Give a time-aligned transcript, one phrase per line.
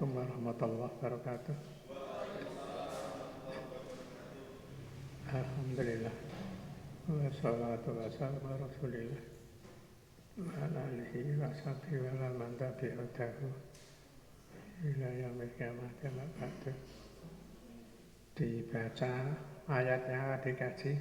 [0.00, 1.56] Assalamualaikum warahmatullahi wabarakatuh.
[5.28, 6.14] Alhamdulillah.
[7.04, 9.20] Wassalatu wassalamu ala rasulillah.
[10.40, 13.44] Wa ala alihi wa sahbihi wa ala man tabi'atahu
[14.88, 16.72] ila yaumil qiyamah ba'du.
[18.40, 19.12] Dibaca
[19.68, 20.96] ayatnya dikaji.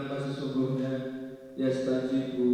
[0.00, 0.92] Innama sesungguhnya
[1.60, 2.48] Yastajibu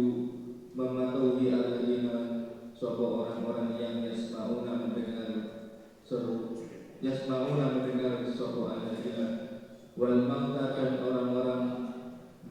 [0.75, 2.43] Mematuhi aladina
[2.75, 5.31] Sopo orang-orang yang yasma'una mendengar
[6.03, 6.67] Seru
[6.99, 9.27] Yasma'una mendengar sopo aladina
[9.95, 11.63] Wal mauta dan orang-orang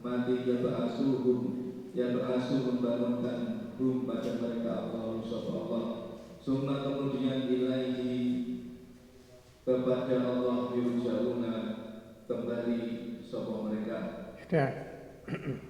[0.01, 1.39] Mati ya ba'asuhum
[1.93, 5.85] Ya ba'asuh membangunkan Hum pada mereka Allah Sopo Allah.
[6.41, 8.17] Summa kemudian ilaihi
[9.61, 11.53] kepada Allah yurja'una
[12.25, 12.81] kembali
[13.21, 14.33] sopo mereka.
[14.47, 14.86] Sudah.
[15.29, 15.53] Mm-hmm.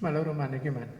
[0.00, 0.99] Ma loro mano che mano?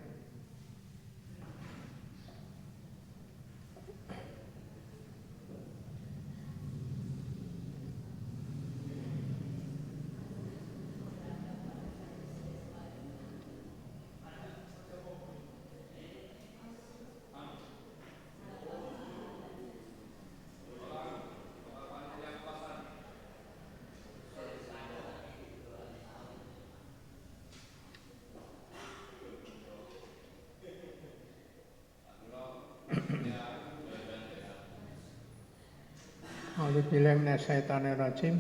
[36.71, 38.37] A'udzubillahi minasyaitonir rajim.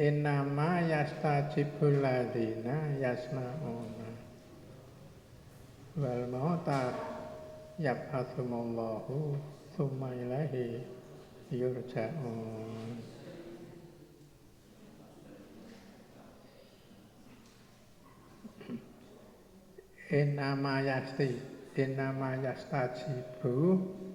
[0.00, 4.08] Innama yastajibul ladzina yasma'una.
[6.00, 6.94] wal mauta
[7.76, 9.36] yab'atsumallahu
[9.76, 10.80] summa ilaihi
[11.52, 12.96] yurja'un
[20.08, 21.28] Innama yasti
[21.76, 24.07] Innama yastajibu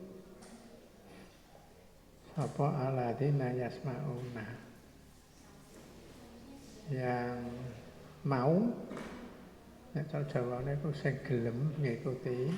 [2.34, 4.46] Sapa aladina yasma'una?
[6.90, 7.38] Yang
[8.26, 8.58] mau
[9.94, 12.50] Nek cara Jawane ku sing gelem ngikuti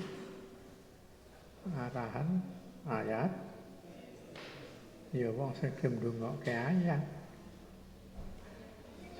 [1.67, 2.39] arahan
[2.87, 3.27] ayat.
[5.11, 7.03] Ya wong sing gelem ndongakke ayat.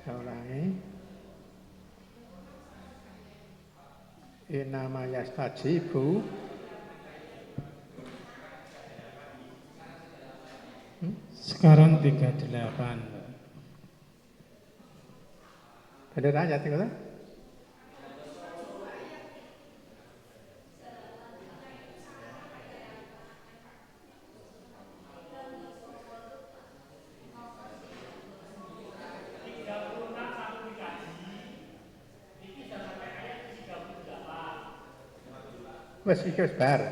[0.00, 0.80] Saulangi
[4.48, 6.24] inama yastajibu
[11.46, 12.42] Sekarang 38.
[16.10, 16.90] bener ayat itu kan?
[36.06, 36.82] Wes iki wis bar.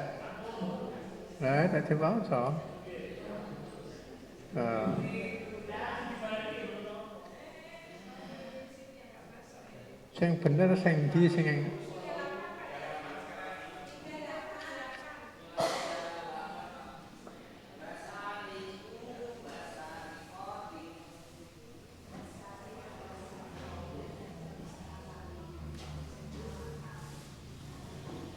[1.43, 2.74] Lah dadi waca.
[4.55, 4.95] Nah.
[10.15, 11.47] Sing bener sing ndi sing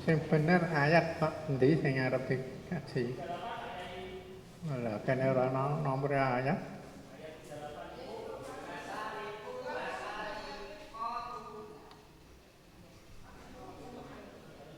[0.01, 3.05] Sing bener ayat kok endi sing arep dikaji?
[4.65, 6.77] Lah kene ora ana nomor ayat.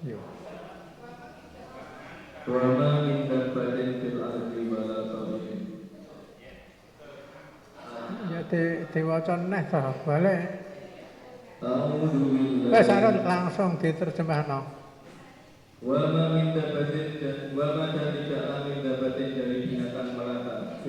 [0.03, 0.19] Yo.
[2.47, 5.61] Wa ma min dabbatin fil ardi wala tabirin
[8.31, 8.61] Ya di
[8.95, 10.41] diwaca neh to balik.
[11.59, 12.87] A'udzu billahi Wes
[13.27, 14.59] langsung diterjemahno.
[15.83, 19.69] Wa ma min dabbatin dan wa ma dan tidaklah min dabbatin dari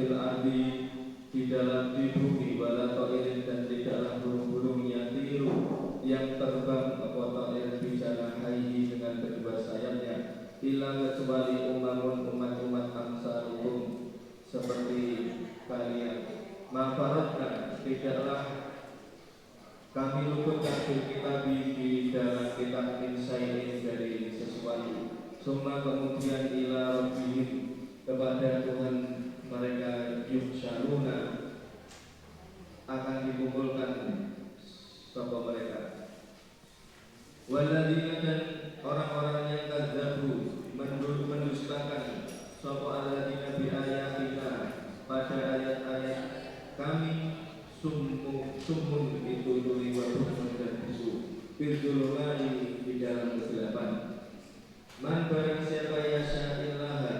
[0.00, 0.88] fil ardi
[1.28, 5.52] di dalam di bumi wala ta'irin dan tidaklah burung-burung yang tiru
[6.00, 10.16] yang terbang apa ta'ir bisa haihi dengan kedua sayapnya.
[10.64, 14.16] Hilang kecuali umamun umat-umat amsalukum
[14.48, 15.04] seperti
[15.68, 16.48] kalian.
[16.72, 18.72] Mafaratna tidaklah
[19.92, 25.12] kami luputkan fil kitab di dalam kitab insain dari sesuatu.
[25.36, 27.48] Summa kemudian ila rabbihim
[28.08, 29.19] kepada Tuhan
[29.60, 31.16] mereka yuhsyaruna
[32.88, 33.92] akan dikumpulkan
[35.12, 35.80] sapa mereka.
[37.50, 38.40] Waladina dan
[38.80, 40.32] orang-orang yang kadzabu
[40.72, 42.24] mendu- mendustakan
[42.88, 44.50] aladina bi ayatina
[45.04, 46.22] pada ayat-ayat
[46.80, 47.12] kami
[47.82, 50.08] summu summun itu tuli wa
[50.56, 51.10] dan bisu.
[51.60, 53.90] Fil zulumati di dalam kegelapan.
[55.04, 57.14] Man barang siapa yasha illaha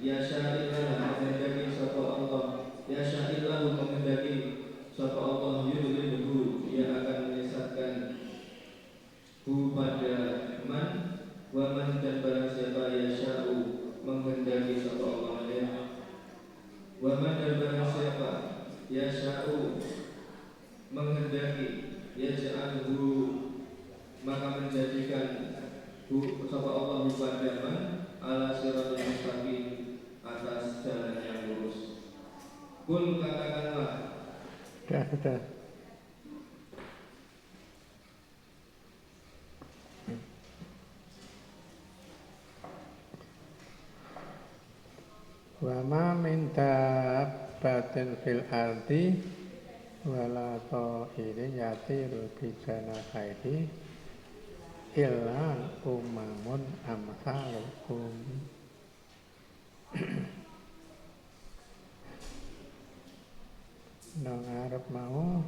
[0.00, 1.31] yasha sapa
[2.82, 7.94] Allah yasha illahu menghendaki sapa Allah yudhilhu dia akan menyesatkan
[9.46, 10.88] hu pada man
[11.54, 13.54] wa man dan barang siapa yasha'u
[14.02, 15.68] menghendaki sapa Allah ya
[16.98, 18.30] wa man dan barang siapa
[18.90, 19.78] yasha'u
[20.90, 21.68] menghendaki
[22.18, 23.06] yaj'alhu
[24.26, 25.28] maka menjadikan
[26.10, 26.18] hu
[26.50, 27.78] sapa Allah pada man
[28.18, 29.64] ala siratal mustaqim
[30.22, 31.31] atas jalan yang lurus
[32.82, 33.90] Kul katakanlah
[34.82, 35.38] Sudah, sudah.
[45.62, 49.14] Wa ma min dabbatin fil ardi
[50.02, 53.70] wala ta'irin yatiru bi janahihi
[54.98, 55.54] illa
[55.86, 58.10] umamun amsalukum
[64.20, 65.40] Nang arep mau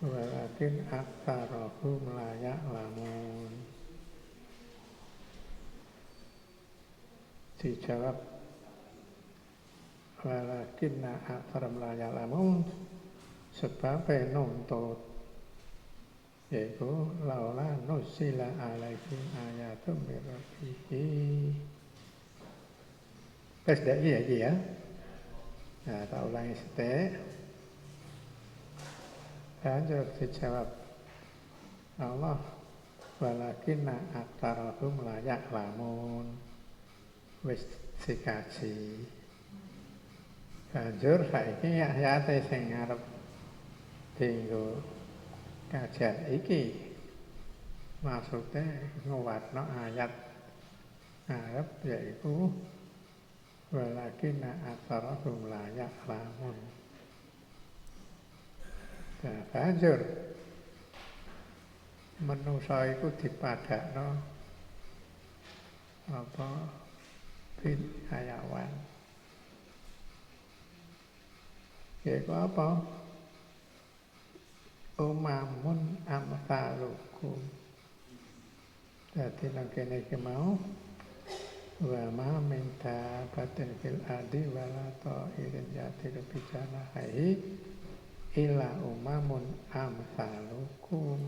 [0.00, 3.52] walakin aktsarahum la ya'lamun
[7.60, 8.16] Dijawab
[10.24, 12.64] walakin aktsarum la ya'lamun
[13.52, 15.04] sebab nuntut
[16.48, 16.88] yaitu
[17.28, 20.00] laula nusila alaikum ayatum
[23.84, 24.52] dak iya iki ya.
[25.84, 27.37] Nah, tak ulangi setek.
[29.58, 30.70] Lanjut dijawab
[31.98, 32.38] Allah
[33.18, 36.30] walakin aktarahum layak lamun.
[37.42, 37.66] Wis
[38.06, 39.02] dikaji.
[40.70, 43.02] Banjur saiki ayate sing ngarep
[44.14, 44.78] dienggo
[45.74, 46.94] kajian iki.
[47.98, 48.62] Maksudnya
[49.10, 50.12] nguatno ayat
[51.26, 52.46] ngarep yaiku
[53.74, 56.77] walakin aktarahum layak lamun
[59.22, 60.00] banjur.
[62.18, 64.18] Manusa iku dipadakno
[66.10, 66.50] apa?
[67.62, 68.72] Bil hayawan.
[72.02, 72.68] Yaiku apa?
[74.98, 77.38] Umamun amsalukum
[79.14, 80.54] dadi nang kene iki mau
[81.82, 86.82] wa ma min dabatin fil ardi wala ta'irin yatiru bijana
[88.38, 89.42] illa umamun
[89.74, 91.18] amsalukum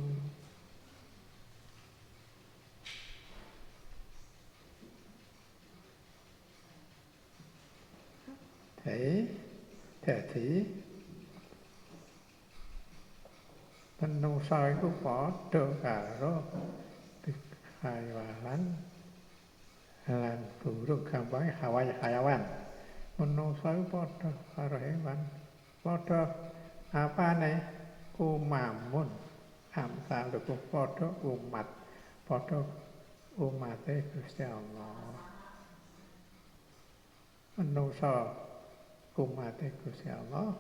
[8.80, 9.28] Jadi,
[10.00, 10.48] jadi
[14.00, 16.40] menungsa iku padha karo
[17.84, 18.72] hayawan
[20.08, 22.40] lan burung gampang hawa hayawan.
[23.20, 25.20] Menungsa iku padha karo hewan.
[25.84, 26.49] Padha
[26.92, 27.52] apane?
[28.18, 29.08] Umamun.
[29.74, 31.68] Amsalukum padha umat.
[32.28, 32.60] Padha
[33.38, 35.14] umate Gusti Allah.
[37.56, 38.34] Menungsa
[39.16, 40.56] umate Gusti Allah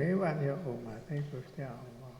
[0.00, 2.16] hewan ya umate Gusti Allah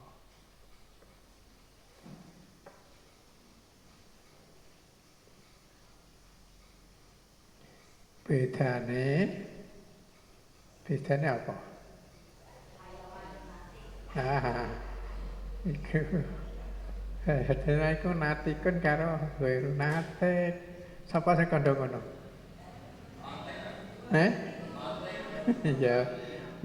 [8.26, 9.08] bedane
[10.84, 11.69] bedane apa
[14.10, 14.66] Hadana
[17.94, 20.58] iku natikun karo wiru nate
[21.06, 22.00] sapa sing kandha ngono
[24.10, 24.30] Eh?
[25.78, 26.02] ya,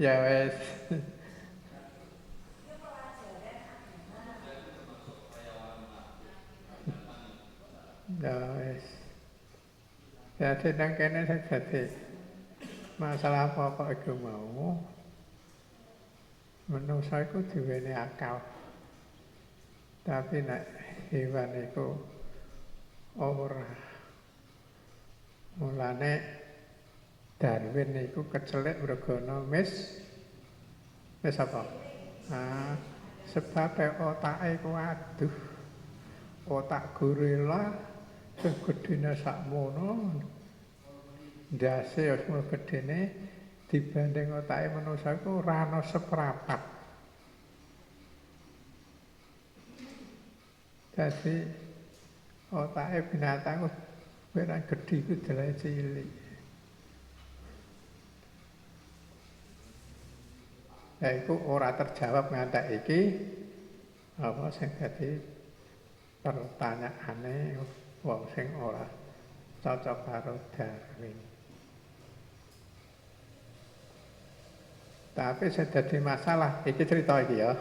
[0.02, 0.54] ya wes.
[8.18, 8.84] Ya wes.
[10.42, 11.86] Jadi nang kene jadi
[12.98, 14.82] masalah apa-apa iku mau
[16.66, 18.42] menungsa iku diweni akal.
[20.02, 20.62] Tapi nek
[21.10, 21.94] hewan iku
[23.18, 23.66] ora.
[25.56, 26.12] Mulane
[27.36, 30.00] Darwin itu kecelik mergono mis
[31.20, 31.62] mis apa?
[32.32, 32.74] Nah,
[33.28, 35.36] sebab otake ku aduh.
[36.46, 37.74] Otak gorila
[38.38, 40.14] sing gedene sakmono.
[41.50, 43.10] Ndase wis mung gedene
[43.76, 44.32] dibanding
[44.72, 46.60] manusa iku ora ana seprapat.
[50.96, 51.36] Jadi
[52.56, 53.68] otake binatang
[54.32, 56.08] ora gedhe iku delay cilik.
[60.96, 63.00] yaiku ora terjawab ngantek iki
[64.16, 65.20] apa sing dadi
[66.24, 67.60] pertanyaane
[68.00, 68.88] wong sing ora
[69.60, 71.25] cocok karo Darwin.
[75.16, 77.56] Tapi sing dadi masalah iki cerita iki ya.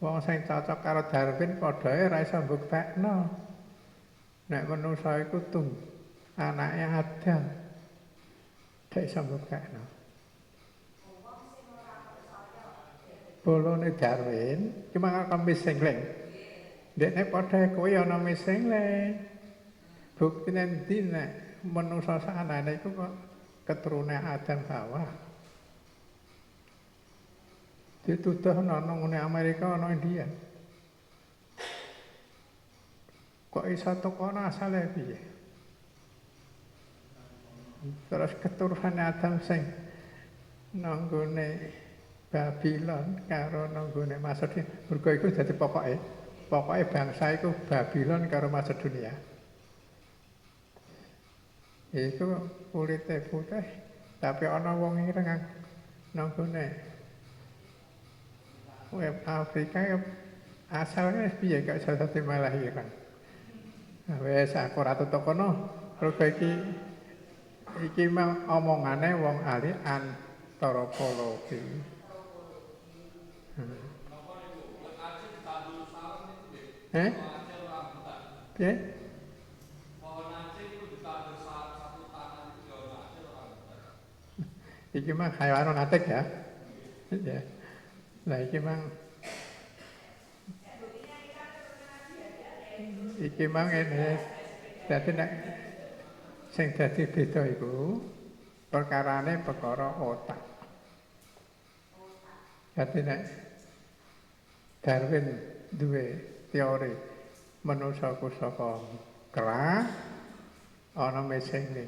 [0.00, 3.16] Wong sing cocok karo Darwin padha ora iso mbuktekno.
[4.48, 5.76] Nek manusa iku tung
[6.40, 7.42] anake Adam.
[8.88, 9.96] Gak iso mbuktekno.
[13.46, 16.00] bolone Darwin cuma kakak misengleng.
[16.98, 19.22] Dekne padha kowe ana misengleng.
[20.18, 21.30] Buktine ndi nek
[21.62, 23.12] manusa sanane iku kok
[23.62, 25.25] keturunan Adam Hawa.
[28.06, 30.22] Dituduh ana ngene Amerika ana India.
[33.50, 35.18] Kok iso tekono asale piye?
[38.06, 39.66] Terus keturunan Adam sing
[40.78, 41.74] nanggone
[42.30, 44.86] Babylon karo nanggone Masedonia.
[44.86, 45.98] Mergo iku dadi pokoke.
[46.46, 49.14] Pokoke bangsa iku Babylon karo Masedonia.
[51.90, 52.26] Iku
[52.70, 53.66] kulite putih,
[54.22, 55.42] tapi ana wong ireng
[56.12, 56.95] nanggone
[58.96, 59.98] web Afrika ya
[60.72, 62.90] asalnya piye gak dadi malah ireng.
[64.06, 65.70] Nah, wes aku ora tutuk kono.
[65.98, 66.26] Mergo
[67.82, 71.62] iki mau omongane wong ahli antropologi.
[76.94, 77.10] Eh?
[78.56, 78.72] Piye?
[84.96, 86.24] Iki mah hayawan atik ya.
[87.12, 87.55] Ya.
[88.26, 88.82] Nah iki mang
[93.22, 94.18] iki mang ini
[94.90, 95.30] dadi nek
[96.50, 98.02] sing dadi beda iku
[98.66, 100.42] perkarane perkara otak.
[102.74, 103.20] Dadi nek
[104.82, 105.26] Darwin
[105.70, 106.18] duwe
[106.50, 106.94] teori
[107.62, 108.82] manusa ku saka
[109.30, 109.86] kera
[110.98, 111.86] ana mesine.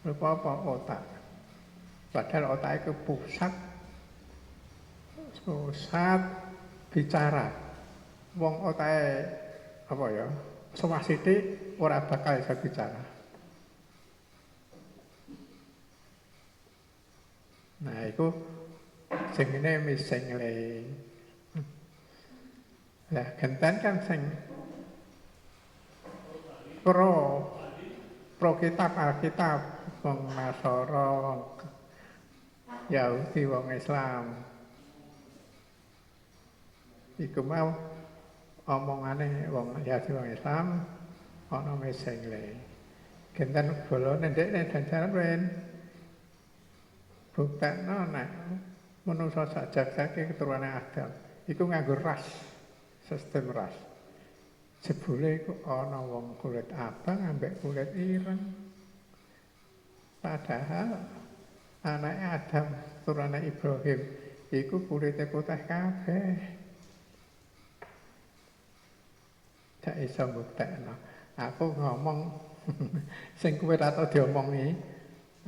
[0.00, 1.04] Rupa apa otak?
[2.08, 3.69] Padahal otak itu pusat
[5.44, 6.20] pusat
[6.92, 7.48] bicara.
[8.38, 9.26] Wong otake
[9.90, 10.26] apa ya?
[10.76, 13.02] Semua sithik ora bakal bisa bicara.
[17.80, 18.28] Nah, itu
[19.32, 20.54] sing ini mising le.
[23.10, 24.20] Lah, genten kan sing
[26.86, 27.42] pro
[28.38, 29.58] pro kitab Alkitab
[30.06, 31.40] wong Nasara wong
[32.86, 34.49] Yahudi wong Islam
[37.20, 37.68] iku mau
[38.64, 40.66] omongane wong Yahudi wong Islam
[41.52, 42.44] ana meseng le
[43.36, 45.40] genten bolone ndekne dajaran wen
[47.36, 48.30] buktekno nek
[49.04, 51.10] manusa sak jagate keturunane Adam
[51.44, 52.24] iku nganggo ras
[53.04, 53.74] sistem ras.
[54.80, 58.40] Jebule iku ana wong kulit abang ambek kulit ireng.
[60.24, 61.04] Padahal
[61.84, 62.66] anake Adam
[63.04, 64.00] turune Ibrahim
[64.52, 66.59] iku kulite putih kabeh
[69.80, 70.94] gak iso mbuktekno
[71.40, 72.18] aku ngomong
[73.40, 74.76] sing kowe ora tau diomongi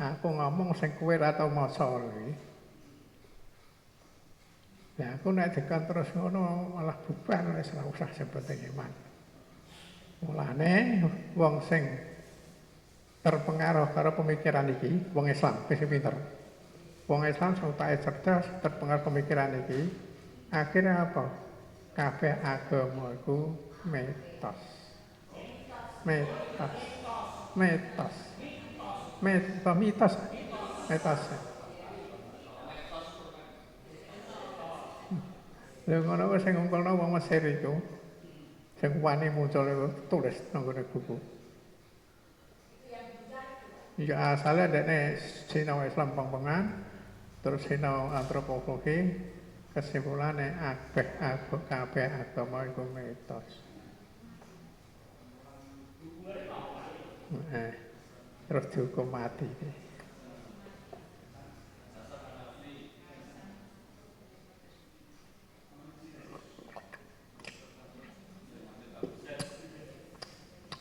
[0.01, 2.53] aku ngomong sing kowe ora tau maca iki
[4.93, 8.93] Nah, aku nek dekat terus ngono malah bubar wis ora usah sepenting iman.
[10.23, 11.01] Mulane
[11.33, 11.83] wong sing
[13.25, 16.13] terpengaruh karo pemikiran iki, wong Islam wis pinter.
[17.09, 19.91] Wong Islam tak cerdas terpengaruh pemikiran iki,
[20.53, 21.25] akhirnya apa?
[21.97, 24.61] Kabeh agama iku metos.
[26.05, 26.77] Metos.
[27.55, 28.15] Metos.
[29.23, 29.77] Metos.
[29.79, 30.15] Mitos.
[30.89, 31.23] Metos.
[35.83, 37.75] Lha ngono wis sing ngumpulno wong Mesir iku.
[38.79, 41.17] Sing wani muncul iku tulis nang ngene buku.
[44.01, 45.21] Ya asalnya dekne
[45.53, 46.65] sinau Islam pengpengan,
[47.45, 49.21] terus sinau antropologi,
[49.77, 51.07] kesimpulannya akeh
[51.69, 53.72] kabeh agama iku mitos.
[57.33, 57.73] Eh,
[58.45, 59.49] terus dihukum mati.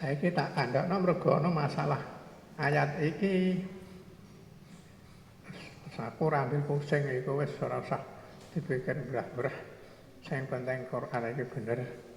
[0.02, 2.02] Iki tak kandakno mergo ana masalah
[2.60, 3.64] ayat iki
[5.96, 8.02] aku ora ambil pusing iku wis ora usah
[8.52, 9.56] dipikir brah-brah.
[10.26, 12.11] Sing penting Quran iki bener.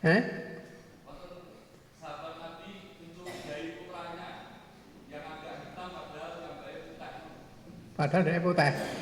[0.00, 0.22] Eh?
[8.00, 8.99] Padahal dia putih.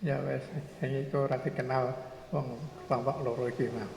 [0.00, 0.44] Ya wes,
[0.80, 1.92] yang itu ora dikenal
[2.32, 2.56] wong
[2.88, 3.90] kelompok loro iki mau.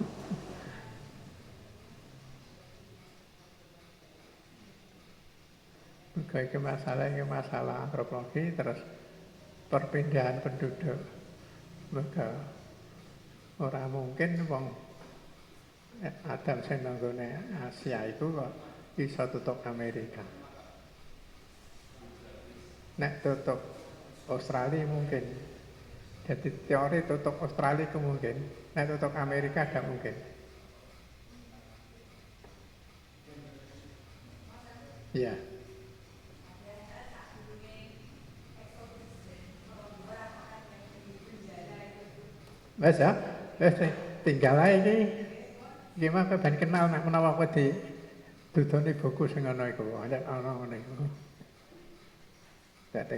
[6.14, 8.78] Mergo masalah iki masalah antropologi terus
[9.72, 11.00] perpindahan penduduk.
[11.96, 12.28] Mergo
[13.64, 14.66] ora mungkin wong
[16.28, 16.84] Adam sing
[17.64, 18.52] Asia itu kok
[19.00, 20.26] iso tutup Amerika.
[23.00, 23.62] Nek tutup
[24.28, 25.53] Australia mungkin.
[26.24, 30.16] Jadi teori tutup Australia itu mungkin, nah tutup Amerika tidak mungkin.
[35.12, 35.36] Iya.
[42.80, 43.12] Wes ya,
[43.60, 43.76] wes
[44.24, 45.28] tinggal aja ini.
[45.94, 47.70] Gimana ben kenal nak menawa apa di
[48.50, 51.06] dudoni buku sing ana iku, ada ana ngene iku.
[52.96, 53.18] Dadi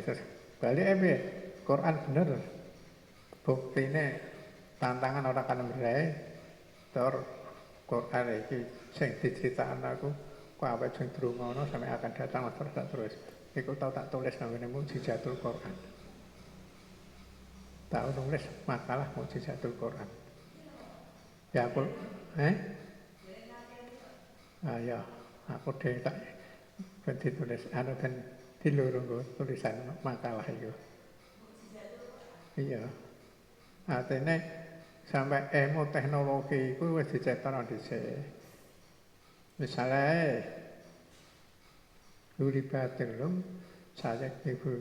[0.60, 1.14] balik ebe
[1.64, 2.55] Quran bener
[3.46, 4.06] buktine
[4.82, 6.12] tantangan orang kan berai
[6.90, 7.22] tor
[7.86, 8.60] Quran iki
[8.98, 10.10] sing diceritakno aku
[10.58, 13.14] kok apa sing drungono sampai akan datang terus tak terus
[13.54, 15.76] iku tau tak tulis nang ngene mukjizatul Quran
[17.94, 20.10] tak nulis makalah mukjizatul Quran
[21.54, 21.86] ya aku
[22.42, 22.56] eh
[24.66, 25.00] ah ya
[25.46, 26.18] aku dhewe tak
[27.06, 28.14] ben ditulis anu ben
[28.66, 30.74] di loro nggo tulisan makalah itu.
[32.58, 33.05] Iya.
[33.86, 34.36] Artinya
[35.06, 38.18] sampai ilmu teknologi itu wis diciptakan dhisik.
[39.62, 40.42] Misalnya
[42.36, 43.40] Luri batilum
[43.96, 44.76] saya ibu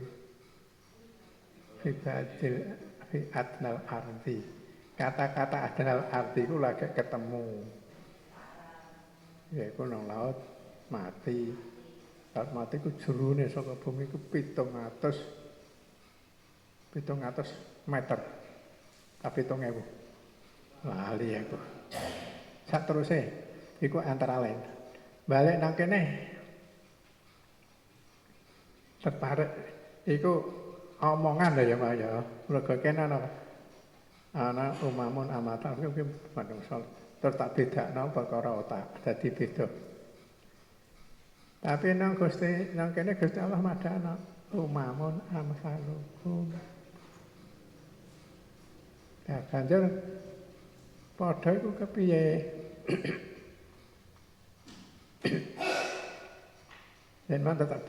[1.78, 2.54] fi batil
[3.12, 4.42] fi adnal ardi.
[4.98, 7.62] Kata-kata adnal ardi itu lagi ketemu.
[9.54, 10.34] Yaitu nang laut
[10.90, 11.54] mati.
[12.34, 15.14] Laut mati itu jerune saka bumi itu pitung atus
[16.90, 17.46] pitung atus
[17.86, 18.43] meter.
[19.24, 19.80] Tapi pitung ewu.
[20.84, 21.56] Lali aku.
[22.68, 23.24] Sak terusé
[23.80, 24.60] iku antara lain.
[25.24, 26.00] Balik nang kene
[29.00, 29.48] tertarik
[30.04, 30.44] iku
[31.00, 32.10] omongan ya Pak ya.
[32.52, 33.18] Mergo kene ana
[34.36, 36.04] ana umamun amata iki
[36.36, 36.84] manungsa
[37.24, 39.64] terus tak bedakno perkara otak dadi beda.
[41.64, 44.20] Tapi nang Gusti nang kene Gusti Allah madana
[44.52, 46.73] umamun amsalukum.
[49.24, 49.88] Ya banjur
[51.16, 52.24] padha iku kepiye?
[57.32, 57.82] Yen tetep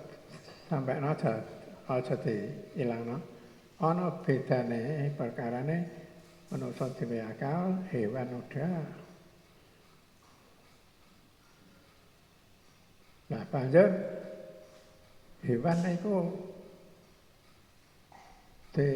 [0.72, 1.44] sampai aja
[1.92, 3.20] aja diilangno.
[3.84, 5.78] Ana bedane perkarane
[6.48, 8.80] manusa dhewe akal, hewan udah.
[13.36, 13.90] Nah, banjur
[15.44, 16.16] hewan iku
[18.72, 18.90] di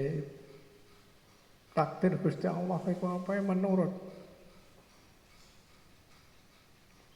[1.74, 3.94] takdir Gusti Allah iku apa menurut?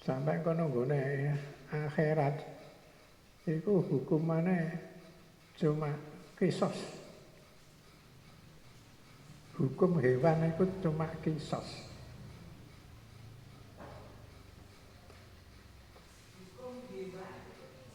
[0.04, 1.00] Sampai kono nggone
[1.72, 2.36] akhirat.
[3.44, 4.80] Iku hukumane
[5.60, 5.92] cuma
[6.40, 6.76] kisos.
[9.60, 11.88] Hukum hewan itu cuma kisos.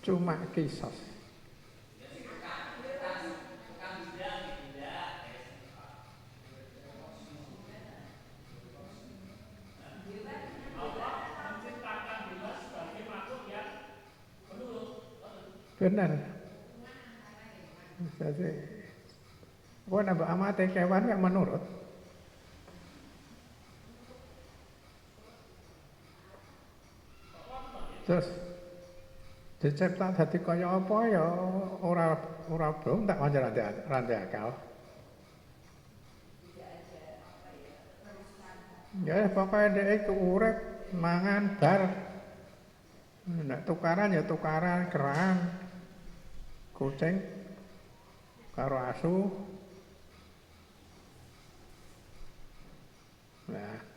[0.04, 1.17] Cuma kisos
[15.78, 16.10] Benar.
[18.18, 18.78] Jadi,
[19.88, 21.64] Kau nambah amate kewan yang menurut.
[28.04, 28.28] Terus
[29.64, 31.24] dicipta dadi kaya apa ya
[31.80, 32.20] ora
[32.52, 33.48] ora belum tak wajar
[33.88, 34.52] rantai akal.
[39.08, 40.56] Ya pokoknya dia itu urip
[40.92, 41.80] mangan bar.
[43.28, 45.36] Nek tukaran ya tukaran kerang,
[46.78, 47.18] kucing,
[48.54, 49.26] karo asu.
[53.50, 53.88] Nah,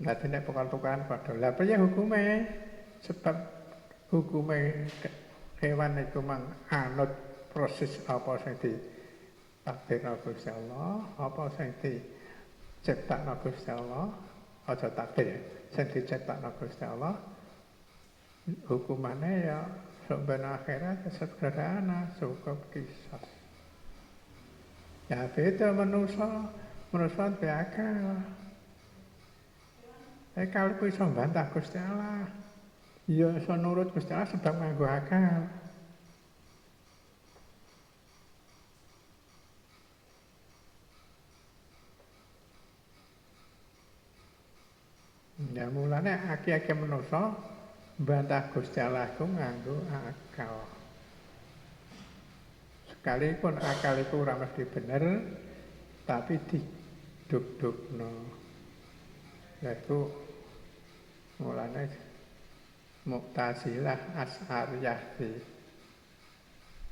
[0.00, 1.36] Nah, nek tukar-tukaran padha.
[1.36, 2.48] Lah piye hukume?
[3.04, 3.36] Sebab
[4.08, 4.88] hukume
[5.60, 7.12] hewan itu mang anut
[7.52, 8.72] proses apa sing di
[9.60, 12.00] takdirna Gusti Allah, apa sing di
[12.80, 14.08] ciptakna Gusti Allah,
[14.72, 15.36] aja takdir,
[15.68, 17.20] sing diciptakna Gusti Allah.
[18.66, 19.60] Hukumannya ya
[20.10, 23.22] ben akhirat sederhana, cukup kisah.
[25.06, 26.50] Ya beda manusia,
[26.90, 28.18] manusia beakal.
[30.38, 32.26] Eh kalau ku iso bantah Gusti Allah.
[33.10, 35.46] Ya iso nurut Gusti Allah sebab nganggo akal.
[45.50, 47.34] Ya mulane aki-aki manusa
[48.00, 50.64] bantah Gusti Allah ku nganggo akal.
[52.88, 55.04] Sekalipun akal itu ora mesti bener,
[56.08, 58.12] tapi diduk-dukno.
[59.60, 60.08] Itu
[61.44, 61.84] mulanya
[63.04, 65.32] Mu'tazilah As'ariyah di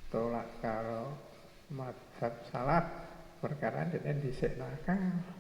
[0.09, 1.12] tolak karo
[1.68, 2.85] madhab salaf
[3.40, 5.38] perkara ini disik nakal.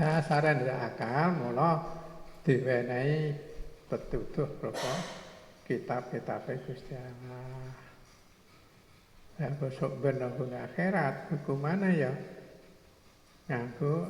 [0.00, 1.76] Ya saran ya akal mula
[2.40, 3.36] diwenehi
[3.84, 4.96] petuduh berupa
[5.68, 7.68] kitab-kitab Gusti Allah.
[9.36, 12.12] Ya besok benar akhirat hukumannya ya
[13.52, 14.08] nganggo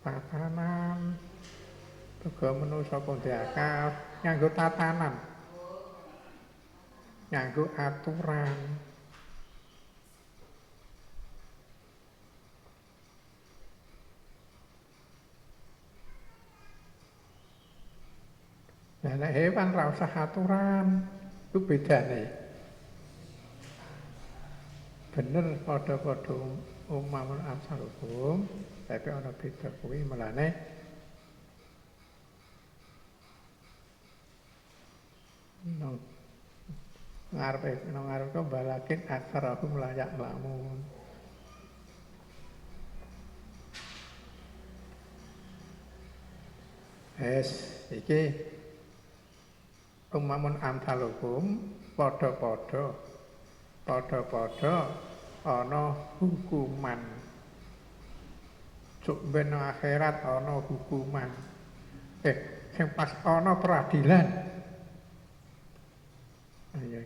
[0.00, 1.20] tatanan
[2.24, 3.92] juga manusa pun diakal
[4.24, 5.14] nganggo tatanan
[7.28, 8.56] nganggo aturan
[19.06, 21.06] Nah, hewan ra usah aturan,
[21.54, 22.26] itu beda nih.
[25.14, 26.34] Bener pada-pada
[26.90, 28.46] umamun amsalukum
[28.86, 30.54] tapi ana beda kuwi melane
[35.66, 35.98] nang
[37.34, 40.78] ngarepe nang ngarep kok balakin aksarakum layak lamun
[47.16, 48.28] Es, iki
[50.16, 51.60] umamun amsalukum
[51.92, 52.96] padha-padha
[53.86, 54.74] padha-padha
[55.46, 57.00] ana hukuman.
[59.04, 61.30] Cuk ben akhirat ana hukuman.
[62.26, 62.36] Eh
[62.74, 64.26] sing pas ana peradilan.
[66.90, 67.00] Ya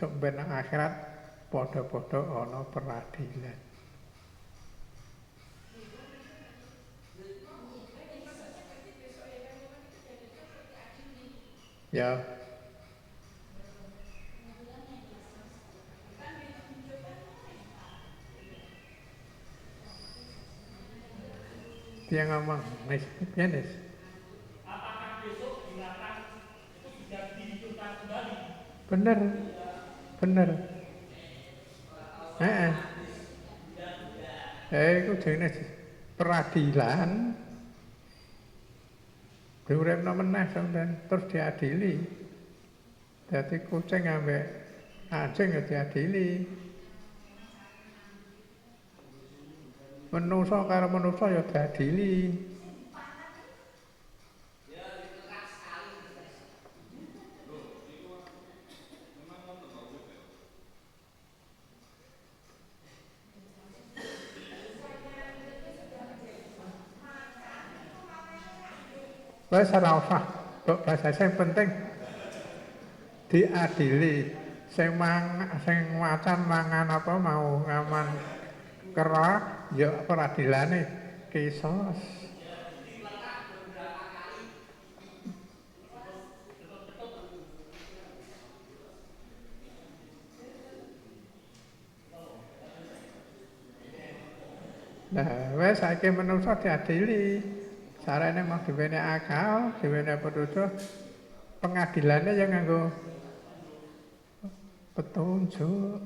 [0.00, 0.92] cuk ben akhirat
[1.52, 3.58] padha-padha ana peradilan.
[11.92, 12.24] Ya
[22.12, 22.60] dia ngomong
[22.92, 23.00] Nis,
[23.32, 23.72] ya Nis.
[28.92, 29.18] Bener,
[30.20, 30.48] bener.
[32.36, 32.74] Eh, eh.
[34.76, 35.56] Eh, itu jenis
[36.20, 37.32] peradilan.
[39.64, 41.96] Diuripno meneh sampean terus diadili.
[43.32, 44.44] Dadi kucing ambek
[45.08, 46.44] anjing ya diadili.
[50.12, 52.36] Menungso karo menungso ya diadili.
[69.52, 70.24] Wes ora usah,
[70.64, 71.68] kok bahasa sing penting
[73.32, 74.32] diadili.
[74.72, 78.08] Sing mang sing wacan mangan apa mau ngaman
[78.92, 80.80] kera ya peradilane
[81.32, 82.00] kisos.
[95.12, 97.44] Nah, wes saiki menungso diadili.
[98.00, 100.72] Sarane mau diwene akal, diwene petunjuk.
[101.60, 102.88] Pengadilannya yang nganggo
[104.96, 106.00] petunjuk.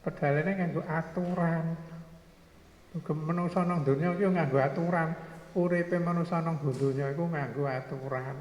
[0.00, 1.76] Pedalane nganggo aturan.
[2.98, 5.14] Muga menungso nang donya iki nganggo aturan.
[5.54, 8.34] Uripe manungsa nang donya iku nganggo aturan.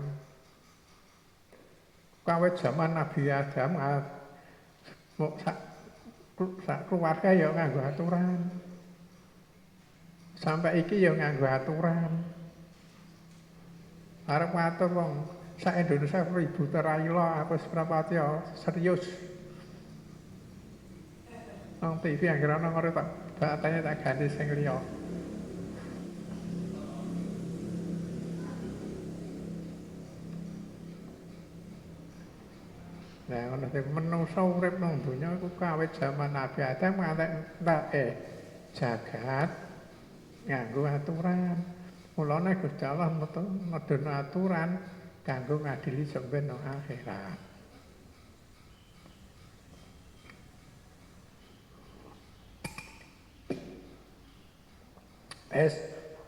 [2.26, 5.58] Kawit zaman Nabi Adam mau sak
[6.65, 8.50] sak keluarga ya nganggo aturan.
[10.41, 12.12] Sampai iki ya nganggo aturan.
[14.26, 15.12] Arep ngatur wong
[15.62, 19.06] sak Indonesia ribu teraila apa seberapa ya serius.
[21.78, 24.78] Nang TV yang kira nang ngore tak batanya tak ganti sing liya.
[33.28, 38.06] Nah, ngono sing menungso urip nang donya iku kawit zaman Nabi Adam ngantek entake
[38.71, 39.50] jagat
[40.47, 41.58] nganggo aturan.
[42.17, 44.69] Mulane Gusti Allah medhono aturan
[45.21, 47.46] kanggo ngadili sampeyan nang akhirat.
[55.51, 55.79] Es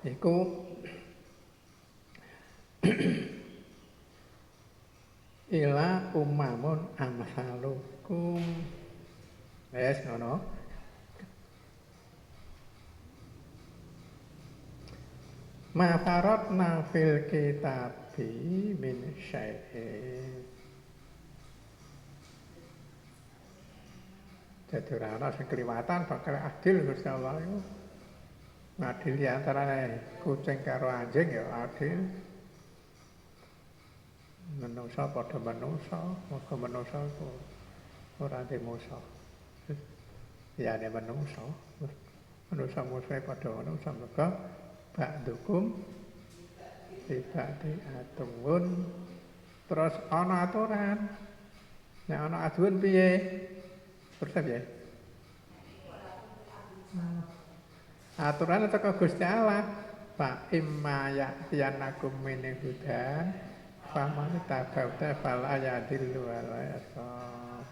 [0.07, 0.63] iku
[5.59, 8.39] ila umamun amsalukum.
[9.75, 10.39] Es ngono.
[15.75, 20.49] Ma faratna fil kitabi min syai'in.
[24.69, 27.41] Jadi ora ana sing kliwatan bakal adil Gusti Allah
[28.79, 29.91] Adil ya antara
[30.23, 31.99] kucing karo anjing ya adil.
[34.55, 35.99] Menungso padha menungso,
[36.31, 37.27] mergo menungso iku
[38.23, 38.95] ora ndek musa.
[40.55, 41.43] Ya ne menungso.
[42.49, 44.31] Menungso musa padha ono samega
[44.95, 45.75] bak dukum
[47.03, 48.63] tiba di atungun
[49.67, 50.97] terus ana aturan.
[52.07, 53.11] Nek ana aduan piye?
[54.17, 54.59] Terus piye?
[56.95, 57.38] Nah.
[58.19, 59.63] Aturan teko Gusti Allah?
[60.19, 63.31] Fa imma ya'tiyanakum min hudan
[63.95, 67.63] faman tabauta fal ayadillu wala yasab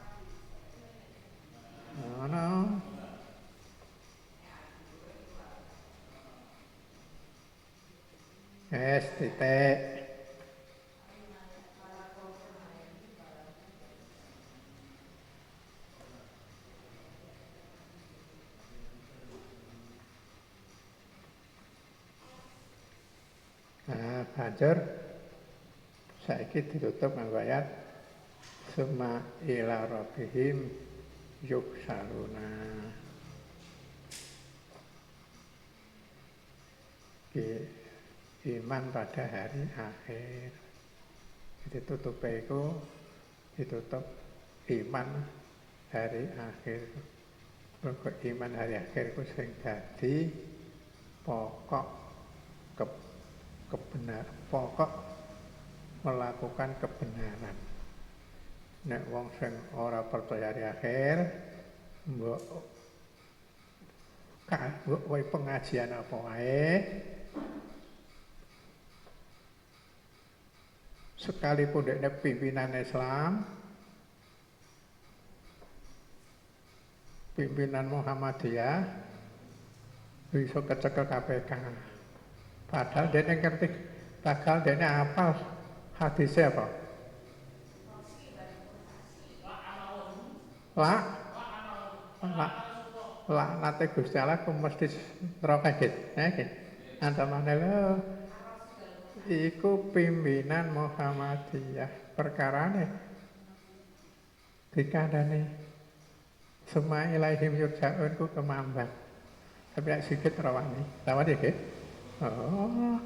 [2.23, 2.47] ana
[8.67, 10.06] Es titik.
[24.37, 24.77] Banjur
[26.21, 27.65] saiki ditutup nganggo ayat
[28.77, 29.17] summa
[29.49, 30.61] ila rabbihim
[31.41, 32.53] yuksaluna.
[38.45, 40.53] Iman pada hari akhir.
[41.65, 42.63] Jadi tutup itu
[43.57, 44.05] ditutup
[44.69, 45.09] iman
[45.89, 46.85] hari akhir.
[47.81, 50.29] Mergo iman hari akhir itu sing dadi
[51.25, 51.87] pokok
[53.67, 54.91] ke, kebenar pokok
[56.07, 57.57] melakukan kebenaran.
[58.87, 61.15] Nek wong sing ora percaya hari akhir
[62.07, 62.39] mbok
[64.87, 66.67] mbok wae pengajian apa wae
[71.19, 73.43] sekalipun dia pimpinan Islam,
[77.35, 78.87] pimpinan Muhammadiyah,
[80.31, 81.51] bisa kecekel KPK.
[82.67, 83.67] Padahal dia ngerti,
[84.19, 85.25] padahal dia apa
[85.95, 86.65] hadisnya apa?
[90.77, 90.93] La,
[92.21, 92.47] la,
[93.25, 94.85] la, nate Gusti Allah ku mesti
[95.41, 96.53] neraka gitu, ya gitu.
[97.01, 97.97] Antamane lho,
[99.25, 102.13] iku pimpinan Muhammadiyah.
[102.13, 102.85] Perkarane
[104.73, 105.45] dikandani
[106.69, 108.89] semua ilaihim yurja'un ku kemambat.
[109.73, 110.81] Tapi nek sikit rawani
[112.17, 112.97] rawani ke oh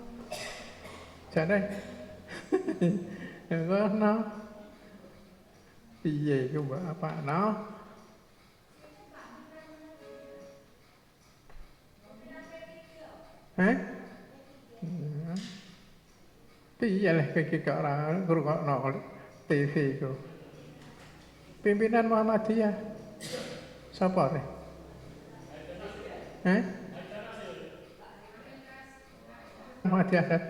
[1.35, 1.57] jane
[3.51, 4.13] ngono
[5.99, 7.41] piye iku mbok apa no
[13.61, 13.77] Eh?
[14.81, 15.37] Hmm.
[16.81, 18.75] Piye lah iki kok ora ngrungokno
[19.45, 20.11] TV iku.
[21.61, 22.73] Pimpinan Muhammadiyah.
[23.93, 24.41] Sapa re?
[26.47, 26.80] Eh?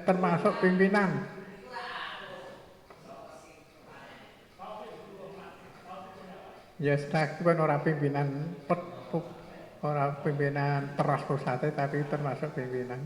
[0.07, 1.11] Termasuk pimpinan.
[6.85, 8.27] Ya setak kan ora pimpinan
[8.67, 9.35] pet, pu-
[9.89, 13.01] ora pimpinan teras pusate tapi termasuk pimpinan.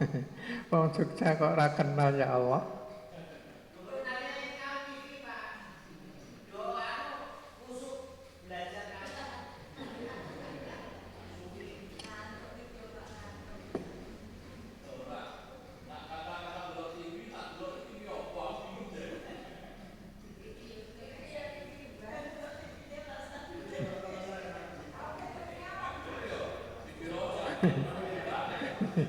[0.70, 2.79] Wong Jogja kok ora kenal ya Allah.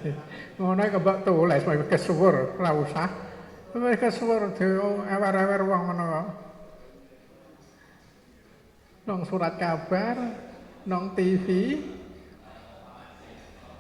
[0.60, 3.10] Ngono iku mbok tulis wae kesuwur, ora usah.
[3.72, 6.28] Wis kesuwur dhewe ewer-ewer wong ngono kok.
[9.08, 10.18] Nang surat kabar,
[10.86, 11.80] nang TV.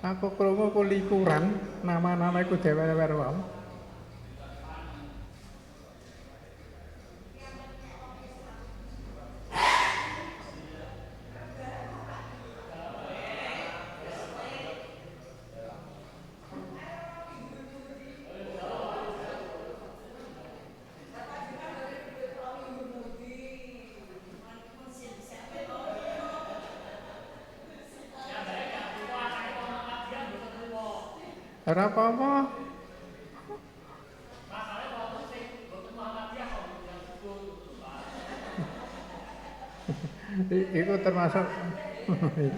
[0.01, 3.60] Aku krungu ku likuran, nama-nama iku dhewe-ewer wong.
[42.41, 42.49] Mulane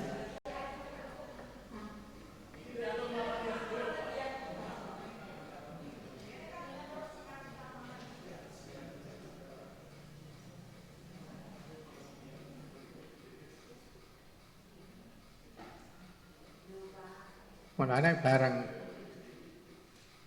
[18.23, 18.55] bareng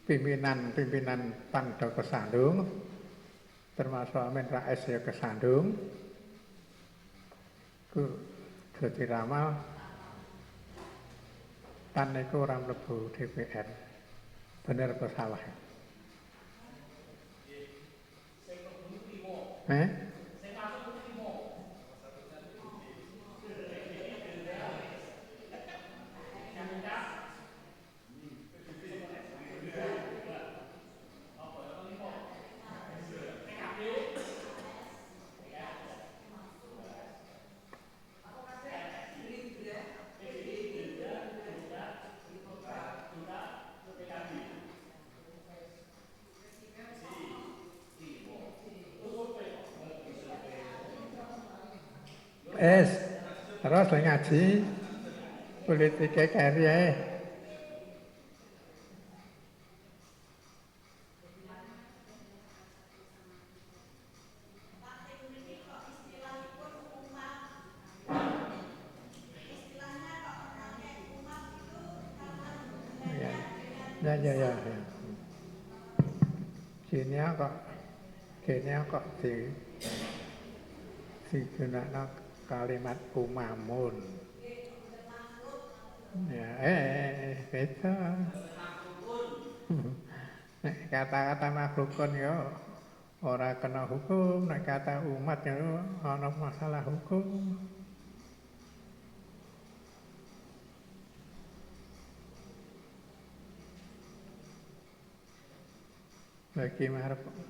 [0.05, 2.69] pimpinan-pimpinan pan kesandung
[3.73, 5.73] termasuk Amin Rais ya kesandung
[8.77, 9.57] ku dadi ramal
[11.97, 13.65] pan niku ora mlebu DPR
[14.69, 15.41] bener apa salah
[19.67, 20.06] Eh?
[54.17, 54.65] Terus lagi ngaji
[55.67, 56.91] politiknya kari ae.
[74.07, 74.51] Ya, ya, ya, ya.
[74.55, 74.79] ya.
[76.87, 77.55] Sini kok,
[78.47, 79.35] kini kok di
[81.27, 83.95] digunakan kalimat umamun.
[86.33, 87.97] Ya, eh, eh, eh, beda.
[90.65, 92.37] Nek kata-kata makhlukun yo
[93.21, 97.61] ora kena hukum, nek kata umat yo ana masalah hukum.
[106.57, 106.89] Bagi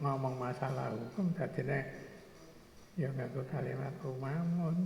[0.03, 2.06] ngomong masalah hukum dadine
[2.97, 4.77] ya nganggo kalimat umamun.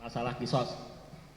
[0.00, 0.74] masalah kisos.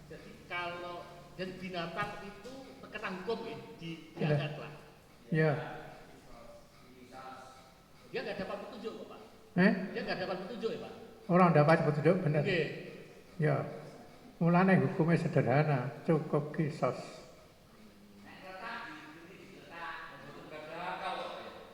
[0.10, 1.06] Jadi kalau
[1.38, 4.34] jadi binatang itu terkena hukum ya di Iya.
[4.34, 4.72] diangkat lah.
[5.30, 5.52] Ya,
[8.10, 9.22] Dia nggak dapat petunjuk kok pak.
[9.58, 11.03] eh Dia nggak dapat petunjuk ya pak.
[11.34, 12.46] Orang dapat petunjuk bener.
[12.46, 12.62] Oke.
[13.42, 13.66] Ya,
[14.38, 16.98] mulane hukumnya sederhana, cukup kisos.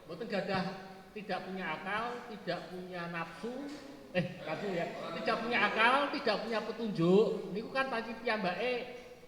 [0.08, 0.64] Boten gadah
[1.14, 2.04] tidak punya akal,
[2.34, 3.54] tidak punya nafsu,
[4.18, 4.86] eh nafsu ya,
[5.22, 7.26] tidak punya akal, tidak punya petunjuk.
[7.54, 8.72] Ini kan tadi piyambake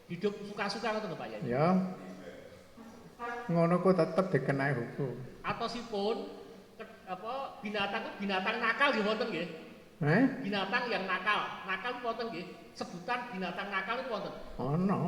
[0.09, 1.39] hidup suka-suka ngoten Pak ya.
[1.45, 1.67] Ya,
[3.45, 5.13] ngono ku tetep dikenai hukum.
[5.45, 6.25] Atau sipun
[6.81, 9.47] ke- apa binatang binatang nakal nggih wonten nggih.
[10.01, 12.45] Eh, Binatang yang nakal, nakal itu wonten nggih.
[12.73, 14.33] Sebutan binatang nakal itu wonten.
[14.57, 15.01] ono.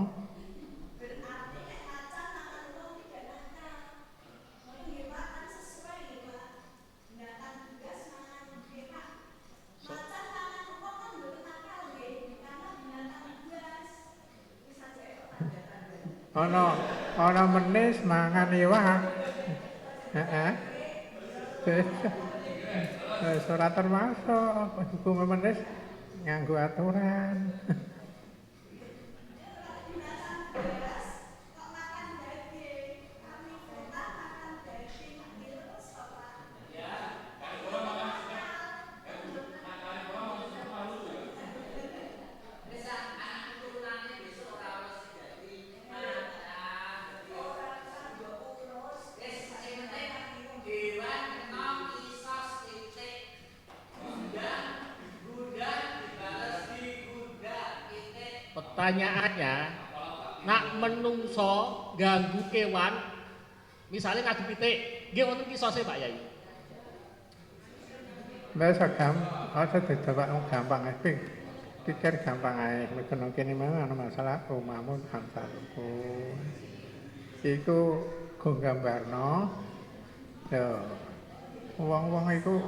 [16.34, 16.66] Ono
[17.18, 19.02] ono menis mangan iwak.
[20.14, 20.54] Heeh.
[23.22, 25.62] Wis ora termasuk hukum menis
[26.26, 27.54] nganggo aturan.
[60.80, 61.54] menungso
[62.00, 62.94] ganggu kewan,
[63.94, 66.16] misalnya ngadu pitik, nggih wonten kisose Pak Yai.
[68.54, 69.18] Wis gam,
[69.58, 71.18] aja didawak gampang ae.
[71.90, 72.86] Pikir gampang ae.
[72.94, 75.90] Mekene kene mau ana masalah umamun amsaluku.
[77.42, 78.06] Iku
[78.38, 79.50] go gambarno.
[80.54, 80.86] Ya.
[81.82, 82.62] Wong-wong iku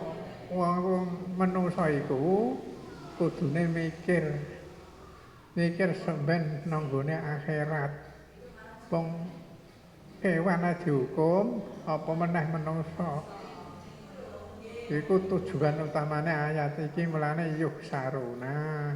[0.50, 1.06] wong
[1.38, 2.58] menungso iku
[3.22, 4.55] kudune mikir
[5.56, 7.92] mikir sampean nanggone akhirat.
[8.92, 9.08] Wong
[10.20, 13.24] kewan aja dihukum apa meneh menungso.
[14.86, 18.94] Iku tujuan utamanya ayat iki mulane yuh saruna.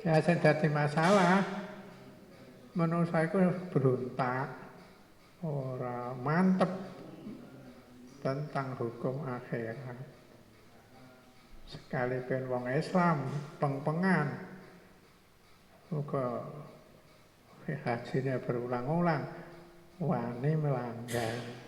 [0.00, 1.44] Ya sing dadi masalah
[2.72, 4.48] menungsa iku berontak
[5.44, 6.72] ora mantep
[8.24, 10.13] tentang hukum akhirat.
[11.74, 13.26] Sekalipun wong Islam
[13.58, 14.30] peng-pengan
[15.90, 16.46] uga
[17.66, 19.26] hajinya berulang-ulang
[19.98, 21.63] wani melanggar.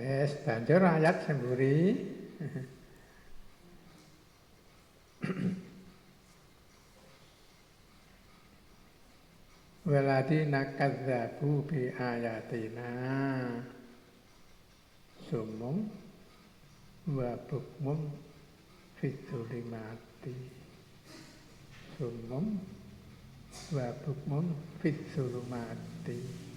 [0.00, 1.92] Wes banjur ayat semburi.
[9.84, 12.88] Waladina kadzabu bi ayatina
[15.28, 15.84] sumum
[17.12, 18.00] wa bukmum
[18.96, 20.32] fitulimati
[22.00, 22.56] sumum
[23.76, 24.46] wa bukmum
[24.80, 26.49] fitulumati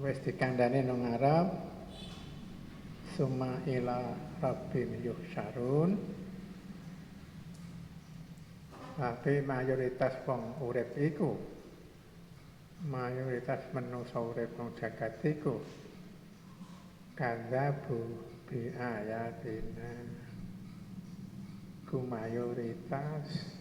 [0.00, 1.48] wis dikandani nang ngarep
[3.20, 6.00] summa ila rabbim yuhsyarun.
[8.96, 11.36] Tapi mayoritas wong urip iku
[12.88, 15.60] mayoritas manusa urip nang jagat iku
[17.12, 18.00] kadzabu
[18.48, 20.16] bi ayatina.
[21.84, 23.59] Ku mayoritas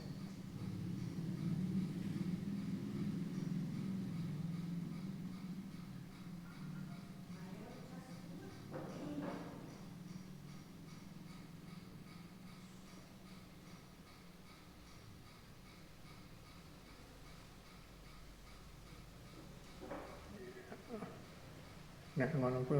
[22.20, 22.76] nek ngono ku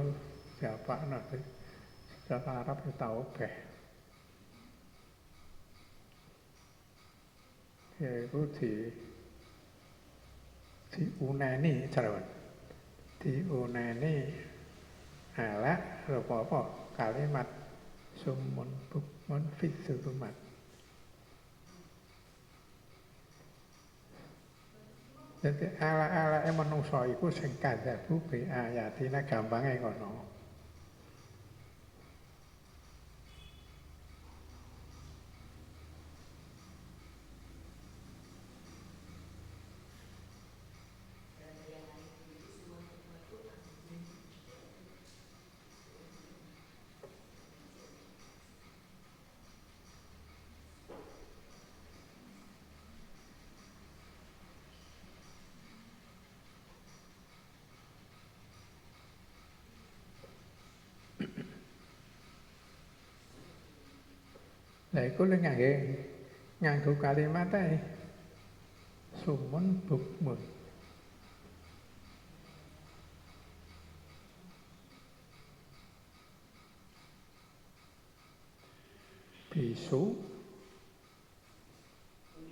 [0.60, 1.40] siapa nanti
[2.28, 3.56] secara Arab ya tau beh
[8.04, 8.72] ya itu di
[10.92, 12.26] diuneni jarawan.
[13.20, 14.16] Diuneni
[15.36, 16.60] elek apa apa
[16.96, 17.48] kalimat
[18.20, 19.72] sumun bukmun fit
[25.40, 30.39] Jadi ala-ala menungso iku sing kadzabu bi ayatina gampange ngono.
[65.00, 65.72] Lah iku lek ngangge
[66.60, 67.80] nganggo kalimat ae.
[69.24, 70.36] Sumun bukmun.
[79.48, 80.20] Bisu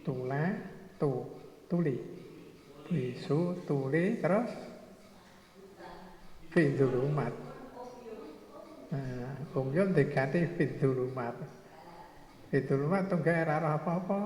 [0.07, 0.47] tula
[0.95, 1.27] tu
[1.67, 1.99] tuli
[2.87, 4.55] bisu tuli terus
[6.55, 7.35] fidulumat
[8.87, 11.35] nah, umyun diganti fidulumat
[12.47, 14.19] fidulumat tuh gak arah apa-apa.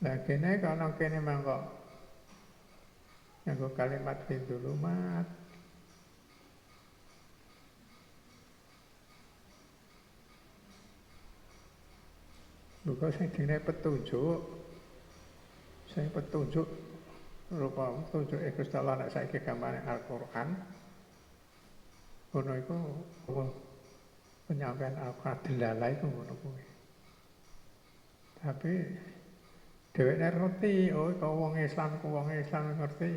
[0.00, 1.58] Nah kene kono kene mangko.
[3.44, 5.24] Nganggo kalimat fidulumat
[12.80, 14.40] Buka sing dine petunjuk?
[15.92, 16.64] Sing petunjuk
[17.52, 20.79] rupa petunjuk Gusti Allah nek saiki gambare Al-Qur'an
[22.30, 22.78] ngono iku
[24.46, 26.64] penyampaian Al-Qur'an delala iku ngono kuwi
[28.40, 28.72] tapi
[29.92, 33.10] dheweke ngerti oh kok wong Islam ku wong Islam ngerti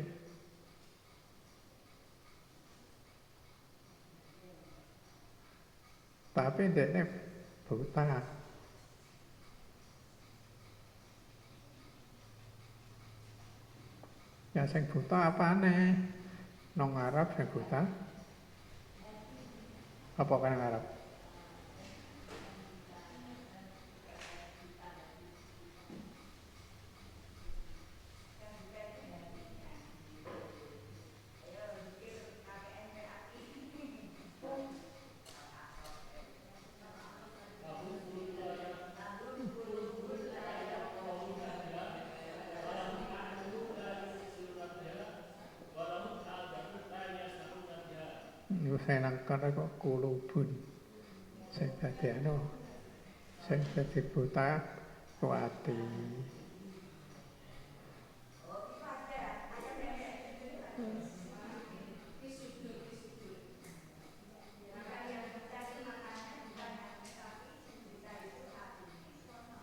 [6.34, 7.02] tapi ndekne
[7.70, 8.02] buta
[14.54, 15.98] Ya sing buta apane?
[16.78, 18.03] Nang Arab sing buta.
[20.14, 20.93] Apo ka ng araw.
[48.84, 49.24] Apa kan Arab?
[49.24, 50.48] Iku sing nang kono kok kulubun.
[51.48, 52.36] Sing dadi anu
[53.48, 54.60] sing dadi buta
[55.20, 55.80] kuati.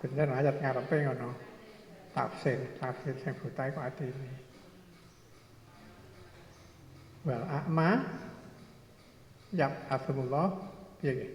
[0.01, 1.29] Bener ayat ngarepe ngono.
[2.17, 4.33] Tafsir, tafsir sing buta iku atine.
[7.21, 8.01] Wal a'ma
[9.51, 10.47] Yap, Afimullah,
[11.03, 11.31] piye nggih?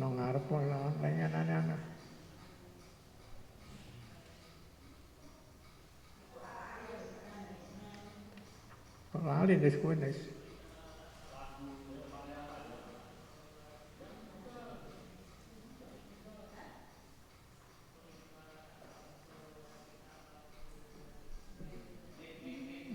[0.00, 1.76] Nang ngarep ora lengenane ana.
[9.20, 10.16] Lali kuwi wis.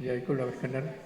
[0.01, 1.04] Ya iku lho bener.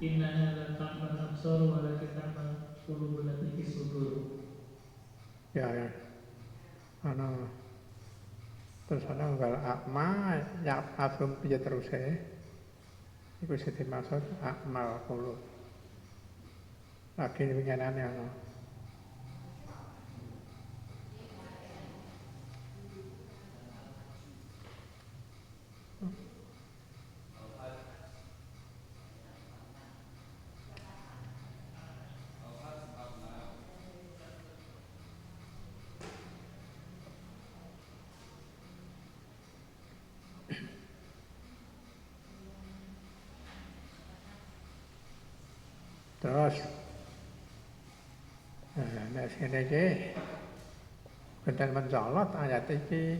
[0.00, 2.48] Innaha la ta'mal absar walakin ta'mal
[2.88, 4.42] Kulo bulan iki syukur.
[5.54, 5.88] ya ya.
[7.06, 7.46] Ana
[8.90, 12.18] terus ana unggal akma ya asum piye terus e?
[13.46, 15.38] Iku sing dimaksud akmal kulo
[17.20, 18.26] lagi winginane ana
[46.30, 46.62] Terus
[48.78, 50.14] Nah, nek sini iki
[51.42, 53.18] benten mencolot ayat iki.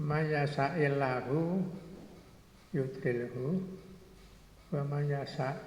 [0.00, 1.60] Mayasa illahu
[2.72, 3.60] yudrilhu
[4.72, 5.60] wa mayasa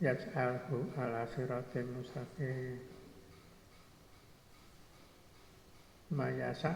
[0.00, 2.78] yaj'alhu ala siratim mustaqim.
[6.10, 6.74] Mayasa.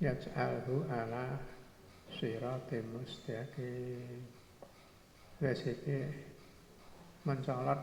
[0.00, 1.38] Yaj'alhu ala
[2.20, 4.20] siratim mustaqim.
[5.38, 5.98] Wis iki
[7.22, 7.78] mencolot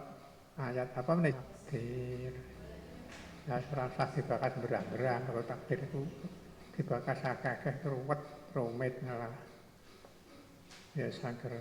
[0.60, 2.34] ayat apa meneh takdir
[3.50, 6.02] ya serasa dibakas berang-berang kalau takdir itu
[6.76, 8.22] dibakas akeh ruwet
[8.52, 9.32] rumit ngalah
[10.96, 11.52] ya saker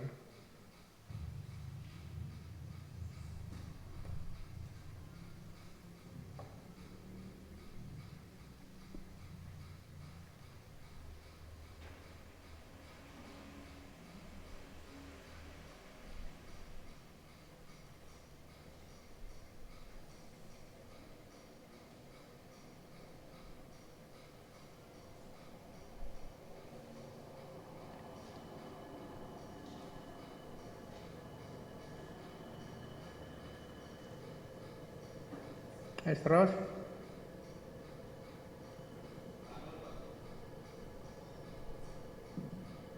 [36.05, 36.53] Wis terus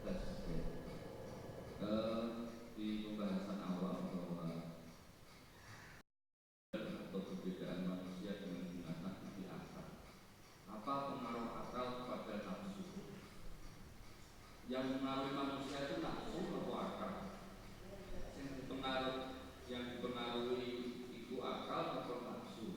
[0.03, 0.59] Tes, ya.
[1.87, 2.23] Eh,
[2.75, 4.59] di pembahasan awal bahwa
[6.75, 9.87] atau perbedaan manusia dengan binatang itu akal.
[10.67, 13.07] Apa pengaruh akal kepada nafsu?
[14.67, 17.11] Yang mengaruhi manusia itu nafsu atau akal?
[18.35, 19.23] Yang dipengaruhi,
[19.71, 20.71] yang dipengaruhi
[21.15, 22.67] itu akal atau nafsu?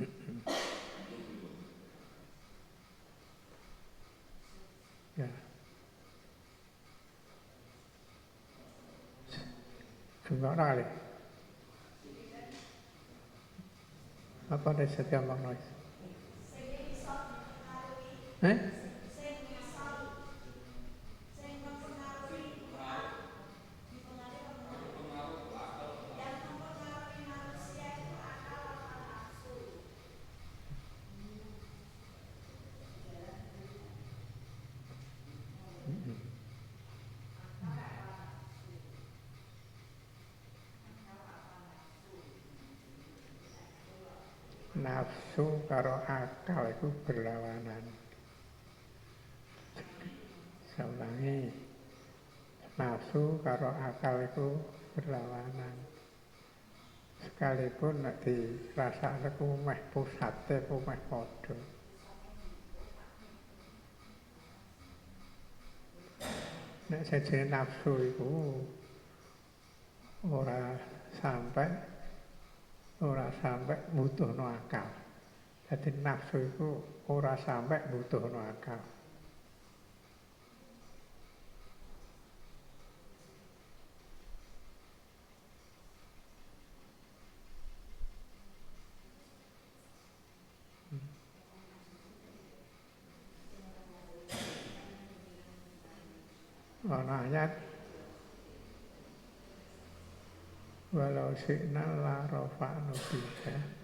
[0.00, 1.48] Itu gitu.
[5.18, 5.28] ya
[10.30, 10.86] Gimana kali?
[14.46, 15.58] Apa ada setiap makna?
[18.46, 18.58] Eh?
[45.10, 47.82] Nafsu karo akal itu berlawanan.
[50.70, 51.50] Saya ulangi.
[52.78, 54.54] Nafsu karo akal itu
[54.94, 55.74] berlawanan.
[57.26, 61.58] Sekalipun nek dirasakne ku meh pusate ku meh padha.
[66.86, 68.62] Nek sejene nafsu iku
[70.30, 70.78] ora
[71.18, 71.98] sampai
[73.02, 74.99] ora sampai butuhno akal.
[75.70, 78.82] Jadi nafsu itu ora sampai butuhno akal.
[96.90, 97.52] Ana ayat.
[100.90, 103.79] Walau syi'na la rafa'nu biha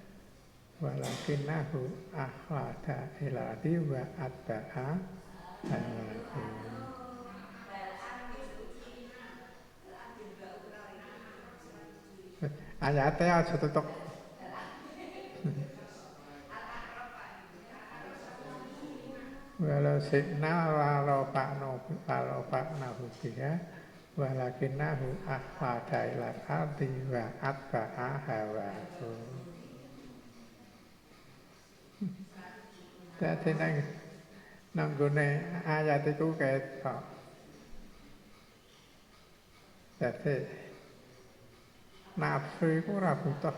[0.77, 4.89] walakinahu akhlada iladi wa atba'a
[12.85, 13.87] ayatnya aja tutup.
[19.57, 23.57] Walau sikna lalau pakno lalau paknahu biha
[24.13, 29.46] walakinahu ahwada ilal ardi wa atba'a hawahu
[33.17, 33.81] Nang
[34.77, 35.29] nanggone
[35.65, 37.01] ayat iku ketok.
[39.97, 40.37] Dadi
[42.21, 43.57] nafsu iku ora butuh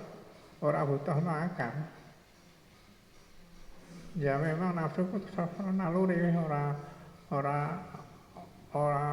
[0.63, 1.75] ora butuh akal.
[4.15, 6.79] Ya memang nafsu ku sastra naluri ora
[7.35, 7.59] ora
[8.79, 9.07] ora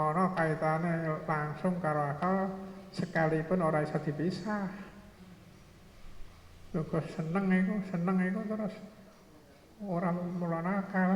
[0.00, 2.48] ora kaitane langsung karo akal
[2.88, 4.64] sekalipun ora iso dipisah.
[6.72, 8.74] Kok seneng iku, seneng iku terus
[9.80, 11.12] ora mulane akal.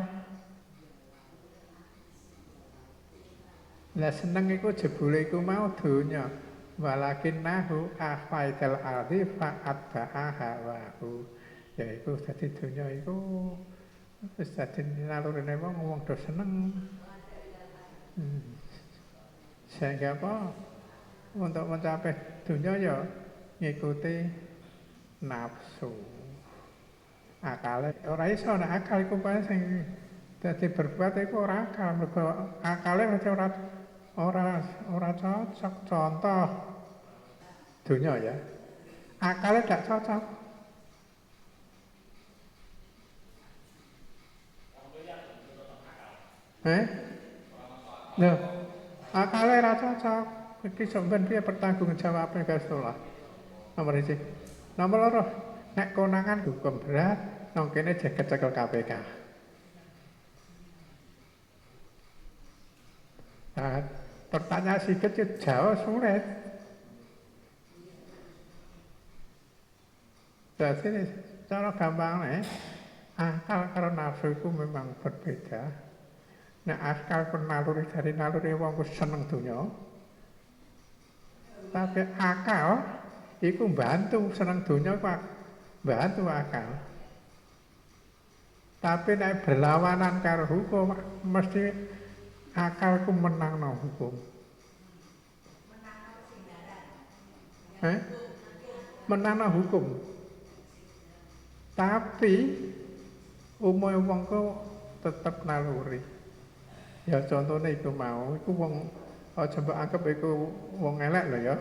[3.95, 6.27] Lah seneng iku jebule iku mau donya.
[6.75, 11.23] Walakin nahu afaidal ardi fa'at ba'a hawahu.
[11.79, 13.15] Ya iku dadi donya iku
[14.35, 16.75] wis dadi nalurine wong wong do seneng.
[18.19, 18.43] Hmm.
[19.71, 20.55] Sehingga apa?
[21.35, 22.15] Untuk mencapai
[22.47, 22.97] dunia ya
[23.59, 24.27] ngikuti
[25.23, 26.14] nafsu.
[27.45, 29.85] Akale ora iso nek akal iku pae sing
[30.41, 32.25] dadi berbuat iku ora akal, mergo
[32.65, 33.47] akale mesti ora
[34.17, 35.75] ora ora cocok.
[35.85, 36.49] Contoh
[37.85, 38.35] dunia ya.
[39.21, 40.23] Akale gak cocok.
[46.65, 46.85] Eh?
[48.25, 48.39] Loh,
[49.13, 50.25] akale ora cocok.
[50.65, 52.97] Iki sampean piye pertanggungjawabe Gustola?
[53.77, 54.17] Nomor siji.
[54.81, 55.23] Nomor loro,
[55.75, 57.19] nek konangan hukum berat,
[57.55, 58.93] nang kene jaket cekel KPK.
[63.55, 63.79] Nah,
[64.31, 66.23] pertanyaan sikit ya jauh sulit.
[70.59, 71.07] Jadi
[71.51, 72.43] cara gampang nih,
[73.19, 75.63] akal karo nafsu itu memang berbeda.
[76.67, 79.59] Nah, akal pun naluri dari naluri wong seneng dunya.
[81.75, 82.83] Tapi akal
[83.43, 85.07] iku bantu seneng dunya ku
[85.85, 86.69] bantu akal.
[88.81, 91.73] Tapi nek berlawanan karo hukum mesti
[92.57, 94.13] akalku menang no hukum.
[97.85, 97.99] Eh?
[99.09, 99.85] Menang no hukum.
[101.77, 102.35] Tapi
[103.61, 104.43] umumnya wong ku
[105.05, 106.01] tetep naluri.
[107.05, 108.89] Ya contohnya iku mau, iku wong
[109.37, 110.49] aja mbok anggap iku
[110.81, 111.57] wong elek lho ya.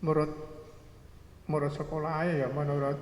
[0.00, 0.53] Menurut
[1.44, 2.96] menurut sekolah ya menurut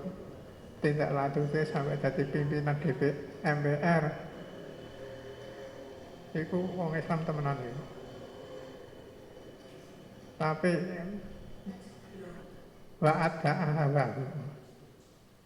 [0.83, 3.15] tindak lanjutnya sampai jadi pimpinan DP
[3.47, 4.33] MPR
[6.33, 7.85] Iku wong Islam temenan iku.
[10.41, 10.73] Tapi
[13.05, 14.05] wa ada ahwa.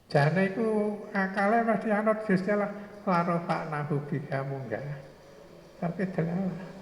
[0.06, 2.70] Jane iku akale mesti anut Gusti Allah
[3.42, 4.86] pak nahu biha munggah.
[5.82, 6.75] Tapi delalah.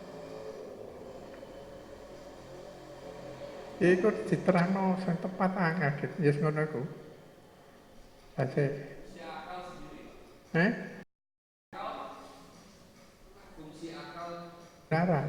[3.85, 5.53] Iku diterangno sing tepat
[6.01, 6.17] gitu.
[6.25, 6.83] Yes ngono iku.
[8.41, 8.65] Dadi
[10.55, 10.73] Eh?
[14.95, 15.29] kebenaran.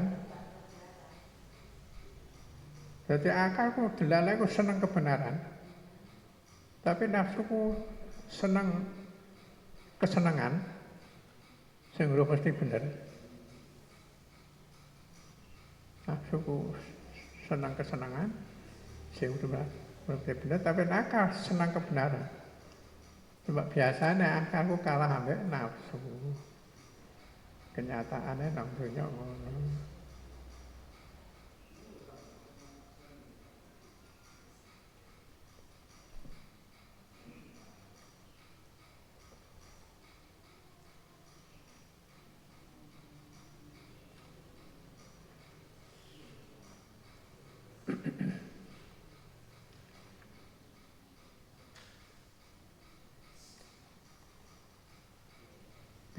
[3.06, 5.36] Jadi akalku delalaku seneng kebenaran.
[6.86, 7.74] Tapi nafsuku
[8.30, 8.86] seneng
[9.98, 10.62] kesenangan.
[11.98, 12.82] Sing mesti bener.
[16.06, 16.70] Nafsuku
[17.50, 18.45] seneng kesenangan.
[19.16, 19.64] Sing ora
[20.06, 22.24] mesti bener tapi nakal senang kebenaran.
[23.48, 25.98] Sebab biasanya akalku kalah ambek nafsu
[27.72, 29.52] kenyataannya nang dunia ngono.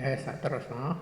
[0.07, 0.95] Ya, sak terus no.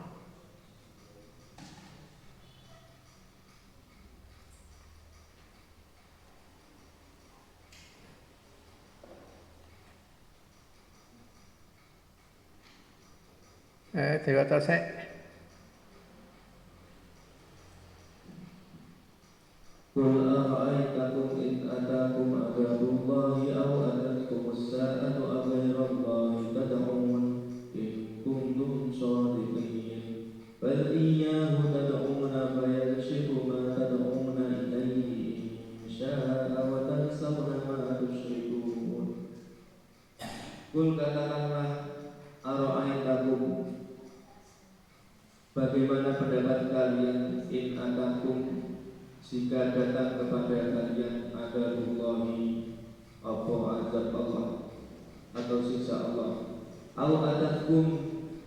[13.94, 15.15] Eh,
[49.26, 52.78] jika datang kepada kalian ada Allahi
[53.26, 54.48] apa azab Allah
[55.34, 56.62] atau siksa Allah.
[56.94, 57.86] Au atakum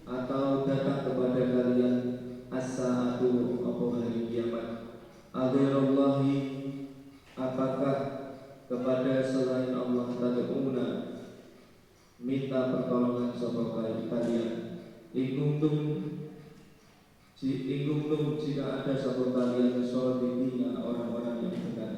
[0.07, 1.97] atau datang kepada kalian
[2.55, 4.69] as-saatu apa hari kiamat.
[5.35, 6.35] Aghirallahi
[7.35, 7.97] apakah
[8.71, 10.89] kepada selain Allah tad'una
[12.23, 13.63] minta pertolongan sapa
[14.07, 14.55] kalian?
[15.11, 15.77] Ingkuntum
[17.39, 21.95] Ingkuntum jika ada satu kalian Sodikina orang-orang yang benar.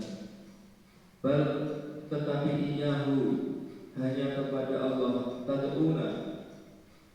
[1.24, 1.44] Bal
[2.12, 3.20] tetapi inyahu
[3.96, 6.08] hanya kepada Allah Tad'una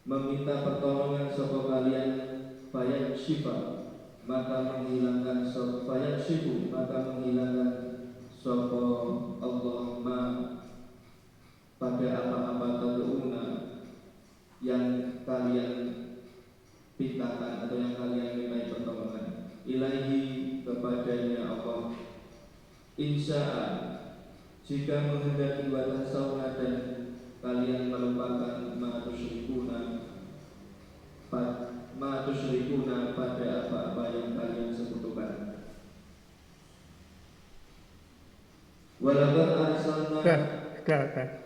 [0.05, 2.11] Meminta pertolongan sapa kalian
[2.73, 3.85] Bayan syifa
[4.25, 5.45] Maka menghilangkan
[5.85, 7.71] Bayan syifu Maka menghilangkan
[8.29, 8.81] Sapa
[9.41, 10.19] Allah ma
[11.77, 13.43] Pada apa-apa tad'una
[14.61, 14.85] Yang
[15.25, 16.04] kalian
[16.95, 20.21] pintakan atau yang kalian minta pertolongan ilahi
[20.63, 21.91] kepadanya Allah.
[22.95, 23.43] Insya
[24.63, 26.75] jika menghendaki batas sauna dan
[27.43, 30.07] kalian melupakan ma tusyrikuna
[31.99, 35.59] ma tusyrikuna pada apa-apa yang kalian sekutukan.
[39.03, 41.44] Walaupun arsalna sudah.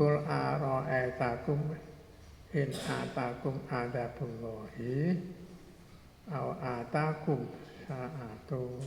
[0.00, 1.76] Kul aro'etakum
[2.56, 5.12] in atakum adabullahi
[6.32, 7.44] au atakum
[7.84, 8.80] sa'atu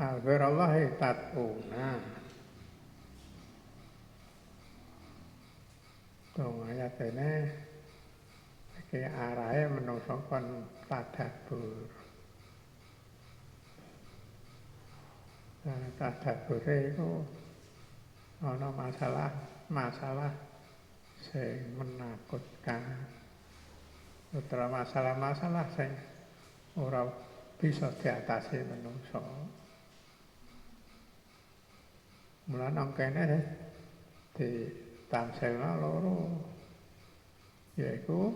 [0.00, 1.92] aghirallahi tat'una
[6.32, 7.32] Dong ayat ini
[8.80, 11.84] iki arahe menungso kon tadabbur.
[15.68, 17.20] Nah, tadabbure iku
[18.40, 20.32] ana masalah masalah
[21.32, 22.82] sing menakutkan.
[24.34, 25.90] Utawa masalah-masalah sing
[26.76, 27.06] ora
[27.56, 29.22] bisa diatasi menungso.
[32.46, 33.24] Mulane nang kene
[34.36, 34.70] di
[35.10, 36.30] tamselna loro
[37.74, 38.30] yaiku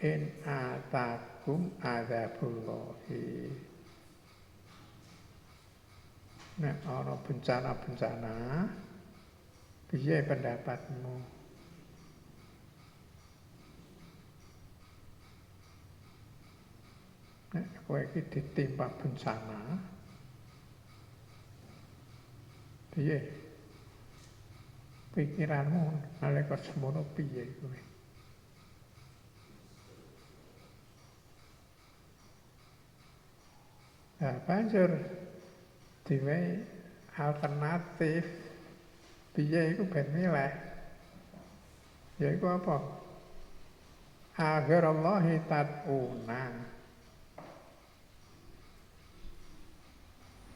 [0.00, 3.52] in atakum adzabullahi
[6.60, 8.36] nek ana bencana-bencana
[9.90, 11.18] piye pendapatmu.
[17.50, 19.82] Nek kowe iki ditimpa bencana
[22.94, 23.18] piye?
[25.10, 25.82] Pikiranmu
[26.22, 27.80] nalika semono piye kowe?
[34.20, 34.90] Nah, banjur
[36.06, 36.62] diwehi
[37.18, 38.49] alternatif
[39.34, 40.52] piye iku ben milih.
[42.20, 42.76] Yaiku apa?
[44.36, 46.44] Aghirallahi tad'una.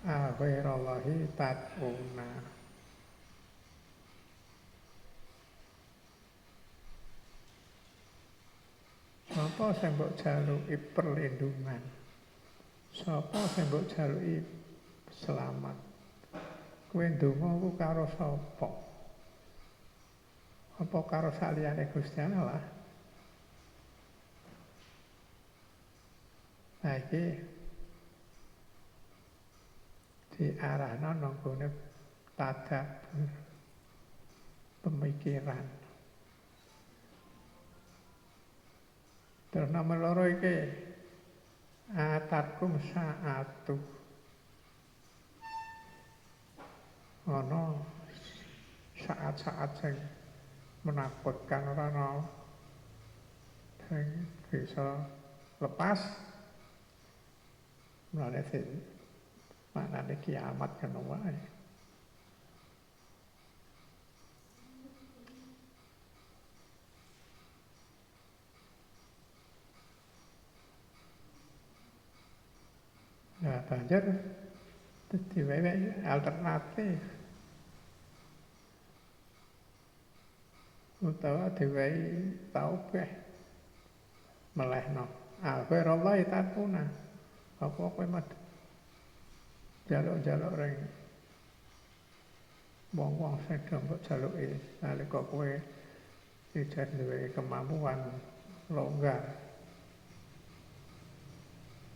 [0.05, 2.31] Aghirallahi tad'una.
[9.35, 11.83] Sapa sing mbok jaluki perlindungan?
[12.95, 14.47] Sapa sing mbok jaluki
[15.11, 15.84] selamat?
[16.95, 18.71] Kowe ndonga karo sapa?
[20.79, 22.63] Apa karo saliyane Gusti Allah?
[26.87, 27.25] Nah iki
[30.39, 31.67] diarahno nang gone
[34.79, 35.67] pemikiran.
[39.51, 40.57] Terus nomor loro iki
[41.91, 43.94] atakum saatu.
[47.25, 47.73] Ana
[49.01, 49.97] saat-saat sing
[50.85, 52.09] menakutkan ora ana
[53.89, 55.01] sing bisa
[55.57, 55.97] lepas
[58.13, 58.65] mulane sing
[59.73, 61.37] maknane kiamat ngono wae.
[73.45, 74.05] Nah, banjur
[75.33, 75.73] diwewe
[76.05, 77.14] alternatif.
[81.05, 83.11] Utawa diwehi taubeh
[84.57, 85.05] melehno.
[85.45, 86.81] Akhirallahi tatuna.
[87.61, 88.25] Apa kowe mat
[89.85, 90.81] jaluk-jaluk ring
[92.95, 95.51] wong-wong sing mbok jaluki nalika kowe
[96.55, 98.01] tidak duwe kemampuan
[98.73, 99.23] longgar.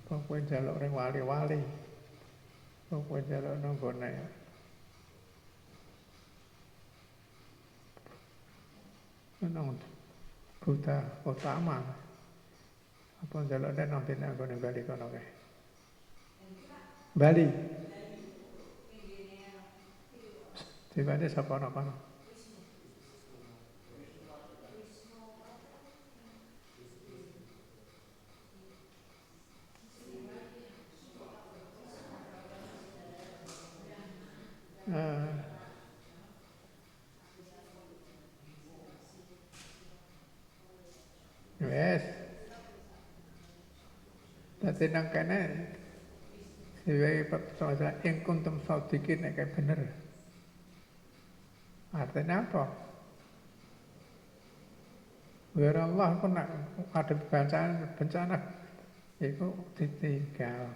[0.05, 1.61] Kowe njaluk ring wali-wali.
[2.93, 4.38] Kowe njaluk nang gone
[9.47, 9.79] nang
[10.59, 11.79] Buddha utama
[13.23, 15.27] apa njaluk nek nang dene nggone Bali kono kae?
[17.15, 17.47] Bali?
[20.91, 21.95] Tiba-tiba sapa ana kono
[34.89, 35.29] Eh,
[41.61, 42.03] Wes.
[44.79, 45.43] Dadi nang kene
[46.87, 49.81] Dewe percaya ing kuntum sadikin nek kayak bener.
[51.91, 52.65] Artinya apa?
[55.59, 56.31] Biar Allah pun
[56.95, 58.39] ada bencana, bencana
[59.19, 60.71] itu ditinggal.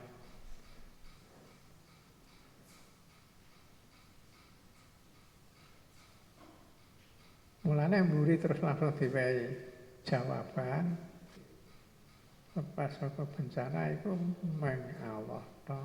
[7.62, 9.46] Mulanya mburi terus langsung diwehi
[10.02, 11.11] jawaban
[12.52, 14.12] Pasoko pancarai ko
[14.60, 15.80] mang awah to.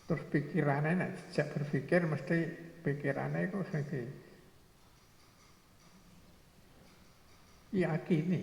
[0.09, 2.39] Terus pikirannya nek sejak berpikir mesti
[2.83, 4.03] pikirannya itu sing di
[7.79, 8.43] yakini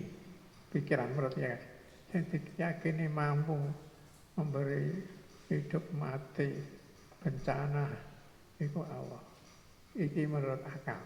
[0.72, 1.58] pikiran menurut ya
[2.14, 3.58] sing diyakini mampu
[4.38, 4.94] memberi
[5.50, 6.48] hidup mati
[7.20, 7.92] bencana
[8.56, 9.20] itu Allah.
[9.96, 11.00] Iki menurut akal.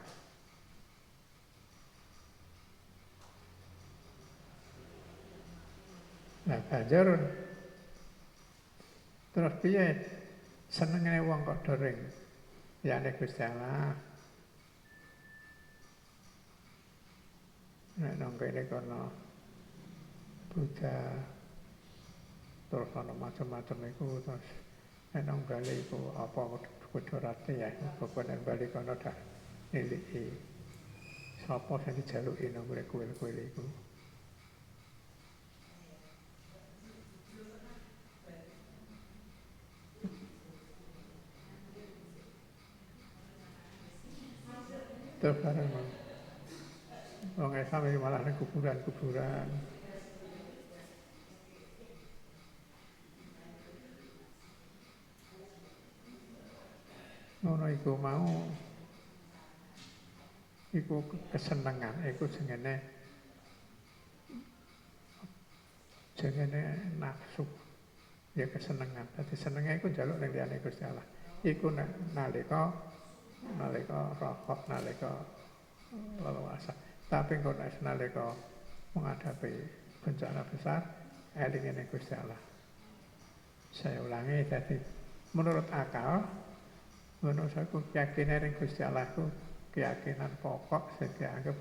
[6.51, 7.15] Nah, banjur
[9.31, 9.87] terus piye
[10.67, 11.95] senengane wong kok doring
[12.83, 13.95] liyane Gusti Allah.
[18.03, 19.03] Nek nang kene kono
[20.51, 21.23] Buddha
[22.67, 24.47] terus ana macam-macam iku terus
[25.15, 27.71] nek nang iku apa kudu rati ya
[28.03, 29.15] pokoknya Bali kono dak
[29.71, 30.35] niliki
[31.47, 33.63] sapa sing dijaluki nang kuil-kuil iku.
[45.21, 45.69] Terus bareng
[47.37, 49.49] Wong Islam malah ada kuburan-kuburan.
[57.45, 58.25] Ngono iku mau
[60.73, 62.81] iku kesenangan, iku jenenge
[66.17, 66.65] jenenge
[66.97, 67.45] nafsu.
[68.33, 69.05] Ya kesenangan.
[69.17, 71.05] Dadi senenge iku njaluk ning liyane Gusti Allah.
[71.45, 71.69] Iku
[72.17, 72.73] nalika
[73.57, 75.13] nalika rokok, nalika
[76.21, 76.73] leluasa.
[77.11, 78.33] Tapi nek nalika
[78.95, 79.53] menghadapi
[80.03, 80.81] bencana besar,
[81.35, 82.41] eling ini Gusti Allah.
[83.71, 84.77] Saya ulangi jadi
[85.35, 86.27] menurut akal,
[87.23, 89.25] menurut saya keyakinan yang Gusti Allah itu
[89.75, 91.55] keyakinan pokok sing dianggap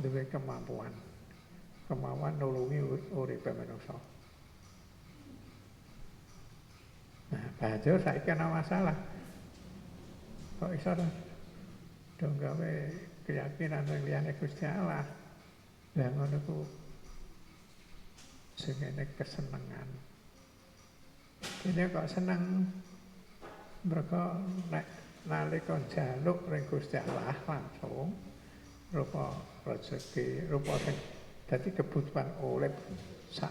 [0.00, 0.92] duwe kemampuan.
[1.88, 2.80] Kemampuan nulungi
[3.12, 3.96] uripe manusia.
[7.32, 8.96] Nah, banjur saiki ana masalah
[10.62, 10.94] kok iso
[12.22, 12.72] dong gawe
[13.26, 15.02] keyakinan yang liyane Gusti Allah.
[15.98, 16.62] Lah ngono ku
[18.54, 18.78] sing
[19.18, 19.88] kesenengan.
[21.66, 22.70] Kene kok seneng
[23.82, 24.38] mereka
[24.70, 24.86] nek
[25.26, 28.14] nalika jaluk ring Gusti Allah langsung
[28.94, 29.34] rupa
[29.66, 30.94] rezeki, rupa sing
[31.50, 32.78] dadi kebutuhan urip
[33.34, 33.50] sak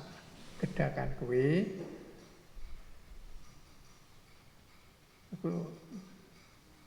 [0.64, 1.76] kedakan kuwi
[5.36, 5.51] aku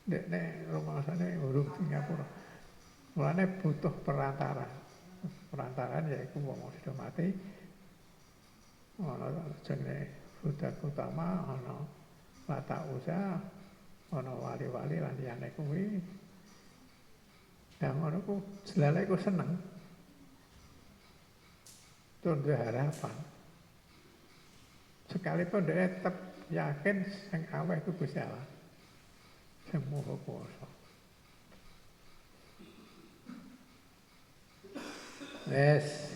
[0.05, 2.25] Dek nek rumangsane urung Singapura.
[3.17, 4.69] Mulane butuh perantara.
[5.49, 7.27] Perantaraan yaiku wong sudah mati.
[9.01, 9.27] Ana
[9.65, 10.07] jenenge
[10.39, 11.75] Buddha utama, ana
[12.45, 13.41] Lata Usa,
[14.13, 15.97] ana wali-wali lan liyane kuwi.
[17.81, 18.35] Nah ngono ku
[18.69, 19.57] jelale ku seneng.
[22.21, 23.17] Tur duwe harapan.
[25.09, 26.15] Sekalipun dia tetap
[26.53, 28.54] yakin sing itu Gusti Allah.
[29.75, 30.67] Sing maha kuwasa.
[35.51, 36.15] Wes.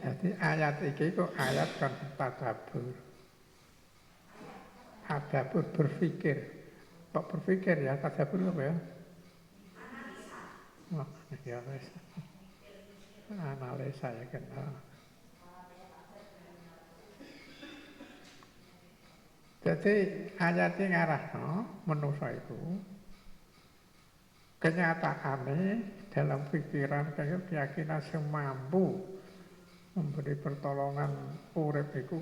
[0.00, 2.96] Jadi ayat iki kok ayat kan tadabbur.
[5.04, 6.48] Tadabbur berpikir.
[7.12, 8.74] Kok berpikir ya tadabbur apa ya?
[10.96, 11.08] Oh,
[11.44, 11.84] ya wes.
[13.36, 14.48] Analisa ya kan.
[19.62, 19.94] Jadi
[20.42, 21.50] ayatnya ngarah no,
[21.86, 22.58] manusia itu
[24.58, 28.98] kenyataannya dalam pikiran keyakinan semampu
[29.94, 32.18] memberi pertolongan urip iku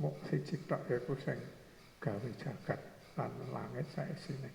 [0.00, 1.36] muk siji tok yaiku sing
[2.00, 2.80] gawe jagat
[3.20, 4.48] lan langit saisine.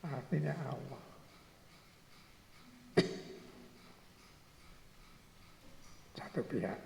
[0.00, 1.04] Artinya Allah.
[6.16, 6.80] Satu pihak.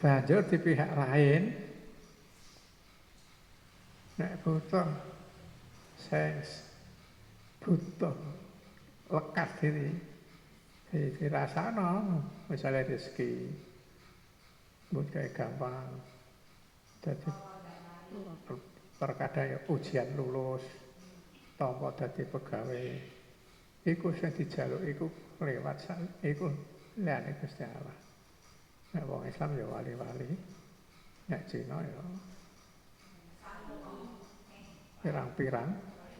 [0.00, 1.42] Banjur di pihak lain
[4.14, 4.86] nek butuh
[5.98, 6.38] sing
[7.58, 8.14] butuh
[9.10, 9.90] lekas diri.
[10.94, 13.50] Di dirasano misalnya rezeki.
[14.94, 15.90] Buat kayak gampang.
[17.02, 17.30] Jadi
[18.94, 20.62] terkadang ya ujian lulus
[21.58, 22.86] tompo dadi pegawai.
[23.84, 25.06] Iku sing dijaluk iku
[25.42, 26.46] lewat sak iku
[27.02, 27.98] liyane Gusti Allah.
[28.94, 30.30] Nek wong Islam ya wali-wali.
[31.26, 32.02] Nek Cina ya
[35.04, 35.68] pirang-pirang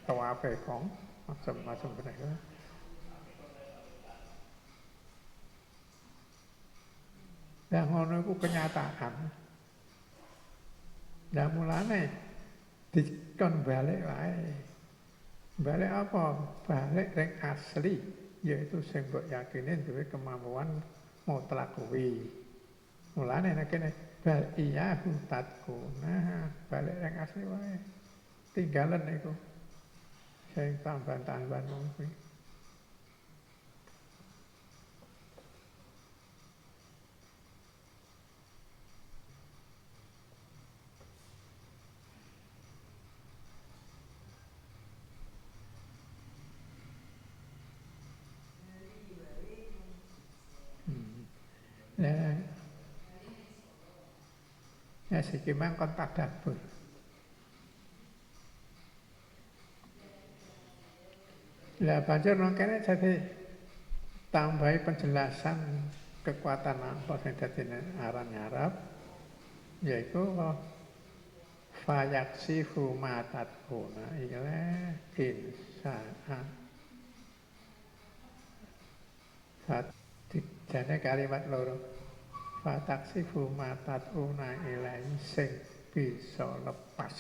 [0.05, 0.85] tawafe kong
[1.24, 2.28] macam-macam mereka
[7.74, 9.14] Nah ngono iku kenyataan.
[11.35, 12.07] Nah mulane
[12.95, 14.47] dikon balik wae.
[15.59, 16.39] Balik apa?
[16.70, 17.99] Balik ring asli,
[18.47, 20.70] yaitu sing mbok yakini duwe kemampuan
[21.26, 22.30] mutlak kuwi.
[23.18, 23.91] Mulane nek kene
[24.22, 25.74] bal iya hutatku.
[25.99, 27.94] Nah, balik ring asli wae.
[28.55, 29.35] Tinggalan iku.
[30.55, 31.67] Sing tambahan-tambahan
[31.99, 32.07] kuwi.
[51.95, 52.11] Ya,
[55.11, 56.74] ya siki mangkon tadabbur.
[61.83, 63.18] Lah banjur nang kene jadi
[64.31, 65.59] tambahi penjelasan
[66.22, 67.66] kekuatan apa sing dadi
[67.99, 68.72] aran ngarep
[69.83, 70.22] yaiku
[71.83, 74.59] fayaksifu matatuna ila
[75.18, 76.39] insa'a
[79.65, 79.89] Fat
[80.69, 81.81] jane kalimat loro
[82.61, 85.49] fataksifu matatuna ilai sing
[85.89, 87.15] bisa lepas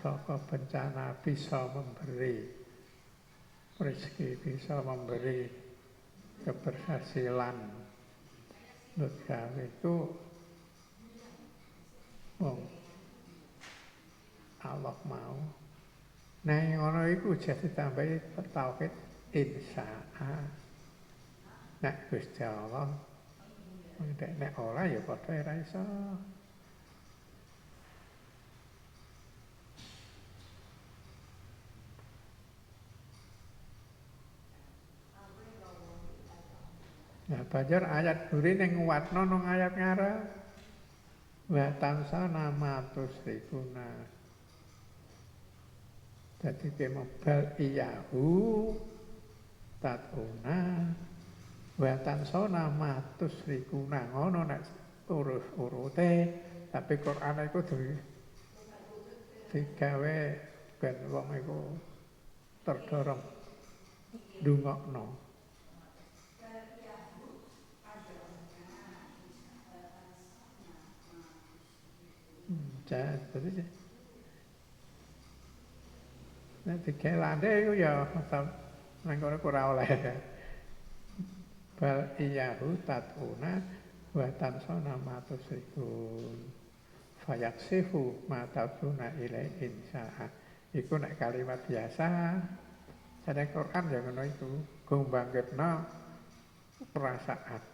[0.00, 2.63] saka bencana bisa memberi
[3.78, 5.50] rezeki bisa memberi
[6.46, 7.56] keberhasilan.
[9.26, 9.94] Kami itu
[12.38, 12.58] wong
[14.62, 15.36] Allah mau.
[16.46, 18.22] Nah yang ngono iku jadi tambahi
[18.54, 18.92] tauhid
[19.34, 20.34] insya'a.
[21.82, 23.14] Nek Gusti Allah
[24.18, 25.82] nek nek ora ya padha ora iso
[37.24, 40.20] Nah, banjur ayat buri ning nguatno nang ayat ngarep.
[41.48, 43.88] Wa tansana matus rikuna.
[46.40, 48.28] Dadi kemobal iyahu
[49.80, 50.92] tatuna
[51.80, 54.62] wa tansana matus rikuna ngono nek
[55.08, 56.12] urus-urute
[56.72, 57.92] tapi Quran iku di
[59.52, 60.18] digawe
[60.80, 61.60] ben wong iku
[62.64, 63.22] terdorong
[72.88, 73.62] chả tự chứ
[76.64, 78.46] nên thì cái làm thế bây giờ tâm
[79.04, 80.16] năng có nó có rau lại.
[81.80, 83.60] Bal iyahu tatuna
[84.14, 86.38] wa tansona ma tusrikun
[87.26, 88.12] fayaksifu
[89.20, 90.28] ilai insa'a
[90.72, 92.40] iku nek kalimat biasa
[93.26, 94.48] sadang Quran ya ngono iku
[94.86, 95.70] gumbangketno
[96.92, 97.73] perasaan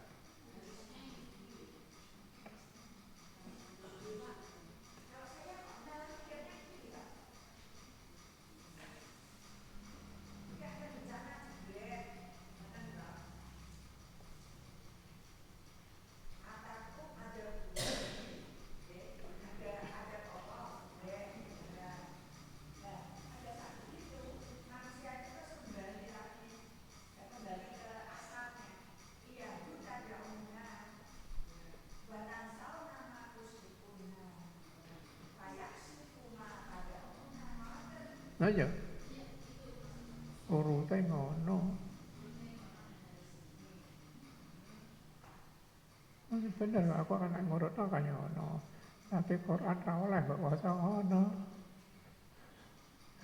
[38.59, 38.67] よ
[40.49, 41.49] おろたいもの
[46.27, 48.47] มันเป็นเรื่องราวก็กำลังงดต้องกันอยู่น้อ
[49.25, 51.23] เป็นคนอันเราอะไรแบบว่าจะงอเน้อ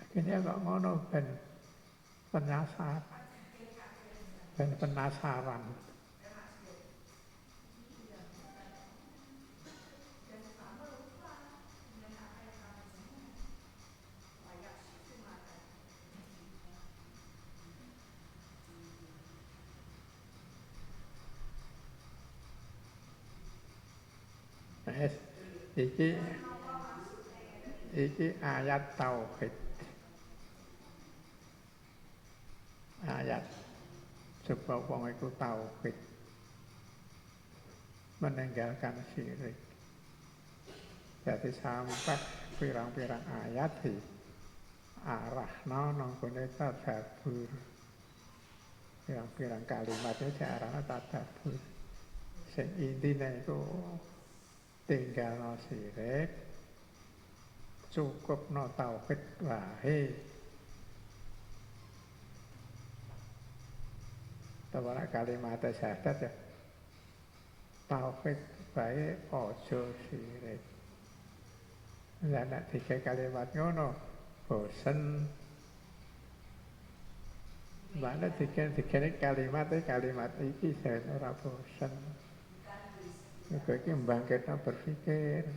[0.02, 1.26] ะทีนี้ก็งอเนาะเป็น
[2.34, 2.90] ปัญญาสา
[4.56, 5.64] เป็นปัญญาสารัน
[25.78, 26.10] อิจิ
[27.96, 29.54] อิจิอายัดเตาผิด
[33.08, 33.44] อายัด
[34.46, 35.52] สุปปองไอกุเตา
[35.82, 35.96] ผิด
[38.22, 39.56] มันแดงแก่การสี่เลย
[41.22, 42.20] แต่ที่สามปัก
[42.58, 43.94] ปีรังปีรังอายัดถี
[45.08, 47.50] อาระน้องน้องคนได้ตาแถบพื้น
[49.04, 51.60] ปีรังปีรังกาลิมาเจ้าแฉระตาแถบพื้น
[52.52, 53.58] เสียงอินดีในก็
[54.88, 56.32] tinggalno sirik
[57.92, 60.00] cukupno tauhid wae
[64.68, 66.32] Tawana kalimat syahadat ya
[67.92, 68.40] tauhid
[68.76, 70.64] wae ojo sirik
[72.32, 73.94] Lah nek tiga kalimat ngono
[74.48, 75.28] bosen
[77.98, 81.90] Mana tiga-tiga kalimat kalimat iki sen ora bosen.
[83.48, 85.48] Sebaiknya Mbah kita berpikir.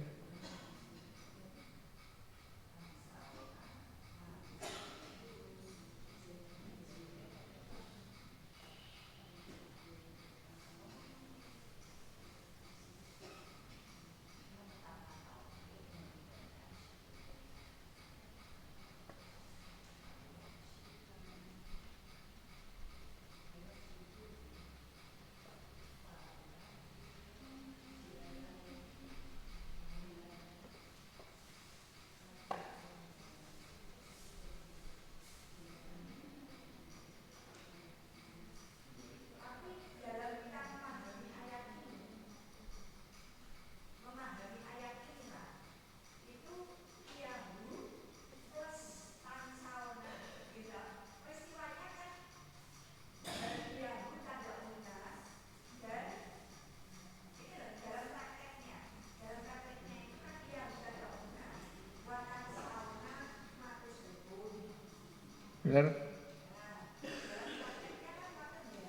[65.71, 65.87] Benar?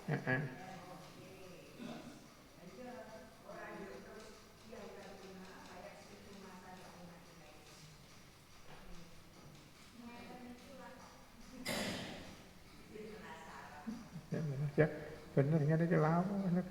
[0.09, 0.41] Uh -uh.
[14.73, 14.87] ya
[15.37, 15.65] bener ya.
[15.69, 16.65] nggak ada celama bener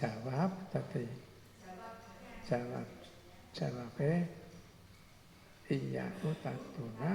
[0.00, 1.04] ฉาวาปตติ
[2.48, 2.80] ฉาวา
[3.56, 3.98] ฉาวาเพ
[5.68, 7.04] อิยาอุตัตุน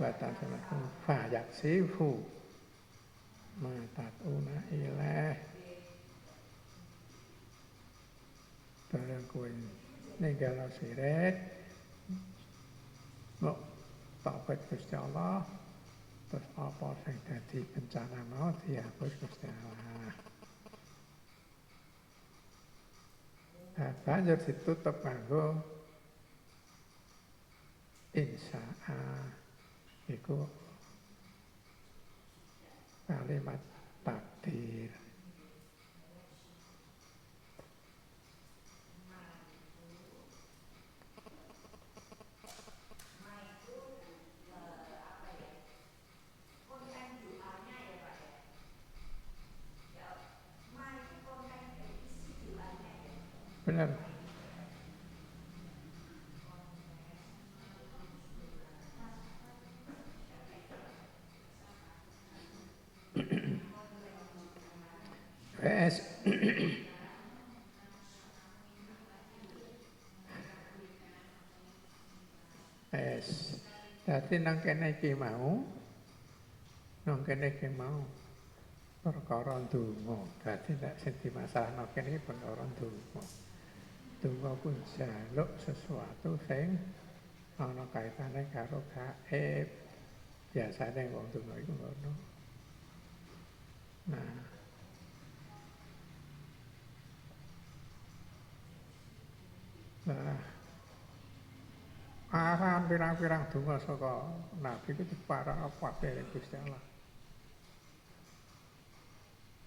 [0.00, 2.08] วาตาสมาคมฝ่าอยากสีฟู
[3.62, 5.02] มาตัดอุนาอีแล
[8.90, 9.52] ตระกุล
[10.20, 11.02] นี่กเลาสีเร
[11.32, 11.34] ศ
[13.44, 13.58] บอก
[14.24, 15.30] ต่อไปกุศลอ
[16.28, 20.37] terus apa sing dadi bencana mau dihapus Gusti ธา
[23.78, 25.54] Nah, banjur ditutup kanggo
[28.10, 28.58] insya
[30.10, 30.42] iku
[33.06, 33.62] kalimat
[34.02, 35.07] takdir.
[53.78, 53.94] Benar.
[65.62, 66.02] Wes.
[72.90, 73.62] Wes.
[74.02, 75.62] Dadi nang kene iki mau
[77.06, 78.02] nang kene iki mau
[79.06, 80.18] perkara ndonga.
[80.42, 83.47] Dadi nek sing dimasalahno kene perkara ndonga.
[84.18, 86.74] Ndonga ku jaluk sesuatu sing
[87.54, 89.68] ana kaitane karo gaib.
[90.50, 92.12] Biasane wong ndonga iku ngono.
[94.10, 94.58] Nah,
[100.08, 100.40] Nah,
[102.32, 104.24] arahan pirang-pirang donga saka
[104.56, 105.68] Nabi itu diparah
[106.00, 106.80] dari Gusti Allah.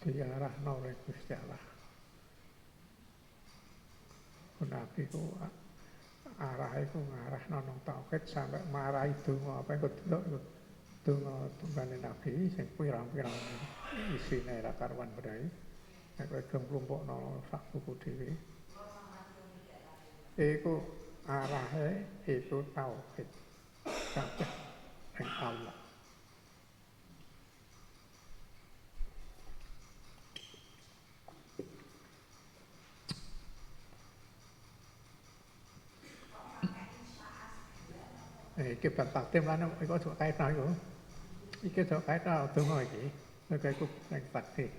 [0.01, 1.70] Diarahno oleh Gusti Allah.
[4.67, 5.33] Nabi ku
[6.41, 10.39] arah itu ngarahno nang tauhid sampai marahi donga apa iku delok iku
[11.05, 13.33] donga tunggane Nabi sing pirang-pirang
[14.17, 15.45] isine ra karuan berai.
[16.21, 18.29] Kowe gelem klumpukno sak buku dhewe.
[20.37, 20.75] Iku
[21.25, 23.29] arahe iku tauhid.
[24.13, 24.51] Kabeh
[25.17, 25.80] ing Allah.
[38.67, 40.65] Iki bab takdim lan iku aja kaitno iku.
[41.65, 41.81] Iki
[42.53, 43.03] donga iki.
[43.51, 43.87] Iku
[44.31, 44.71] takdir.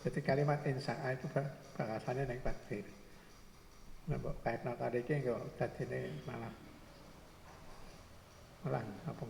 [0.00, 0.80] Jadi kalimat itu
[1.76, 2.24] bahasanya
[5.60, 6.52] tadi malah
[8.64, 9.24] malah apa.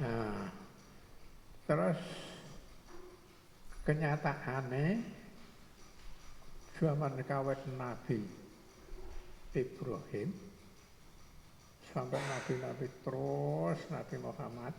[0.00, 0.48] Nah,
[1.68, 2.00] terus
[3.84, 5.04] kenyataannya
[6.82, 8.18] zaman kawet Nabi
[9.54, 10.34] Ibrahim
[11.94, 14.74] sampai Nabi-Nabi terus Nabi Muhammad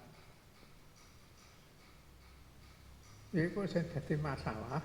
[3.33, 4.77] Iku sing dadi masalah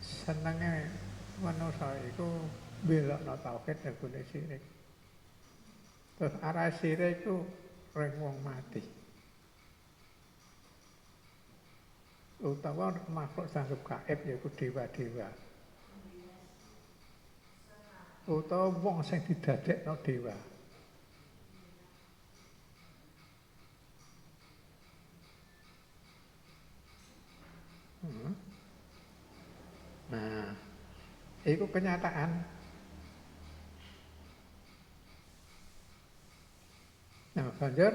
[0.00, 0.88] senenge
[1.44, 2.40] manusa iku
[2.88, 4.64] belokno tauhid nebune sirik.
[6.16, 7.44] Terus arah sirik iku
[7.92, 8.80] ring wong mati.
[12.40, 15.43] Utawa makhluk sanggup gaib yaiku dewa-dewa.
[18.24, 20.32] Utawa wong sing didadekno dewa.
[28.00, 28.32] Hmm.
[30.08, 30.48] Nah,
[31.44, 32.30] itu kenyataan.
[37.34, 37.92] Nah, banjur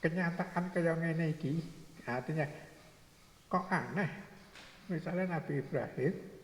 [0.00, 1.60] kenyataan kaya ngene iki
[2.06, 2.46] artinya
[3.50, 4.06] kok aneh
[4.86, 6.35] misalnya Nabi Ibrahim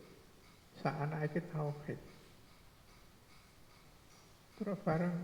[0.83, 1.99] saat anak iki tauhid.
[4.59, 5.15] Terus bareng.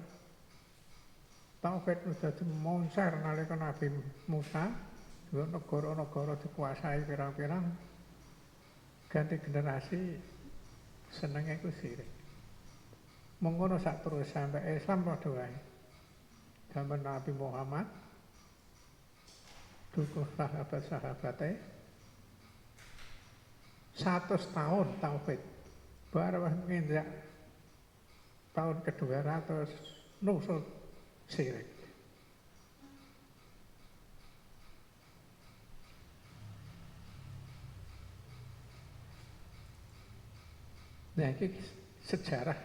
[1.60, 2.32] Tauhid udah
[2.64, 3.92] monser nalika Nabi
[4.32, 4.72] Musa
[5.36, 7.68] negara-negara dikuasai pirang-pirang
[9.12, 10.16] ganti generasi
[11.12, 12.08] senengnya itu sirik.
[13.44, 15.58] Mengono sak terus sampai Islam padha wae.
[16.72, 17.88] Zaman Nabi Muhammad
[19.92, 21.79] dukuh sahabat-sahabatnya
[24.00, 25.42] satu tahun tauhid
[26.16, 27.04] baru nginjak
[28.56, 29.70] tahun kedua ratus
[30.24, 30.64] nusul
[31.28, 31.80] sirik
[41.20, 41.52] Nah, ini
[42.08, 42.56] sejarah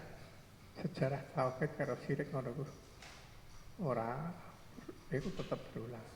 [0.79, 2.65] sejarah tauhid karo sirik ngono ku.
[3.83, 4.31] Ora
[5.11, 6.14] itu tetap berulang.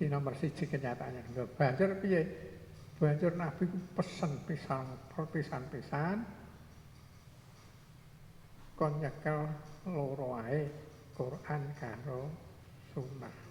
[0.00, 1.44] Ini nomor siji kenyataannya.
[1.60, 2.24] Banjur piye?
[2.96, 6.24] Banjur Nabi ku pesen pisan pisan-pisan
[8.80, 9.44] kon nyekel
[9.92, 10.40] loro
[11.12, 12.32] Quran karo
[12.96, 13.50] sunnah.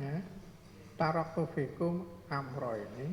[0.00, 0.16] ya
[0.96, 2.00] taraktu fikum
[2.32, 3.12] amro ini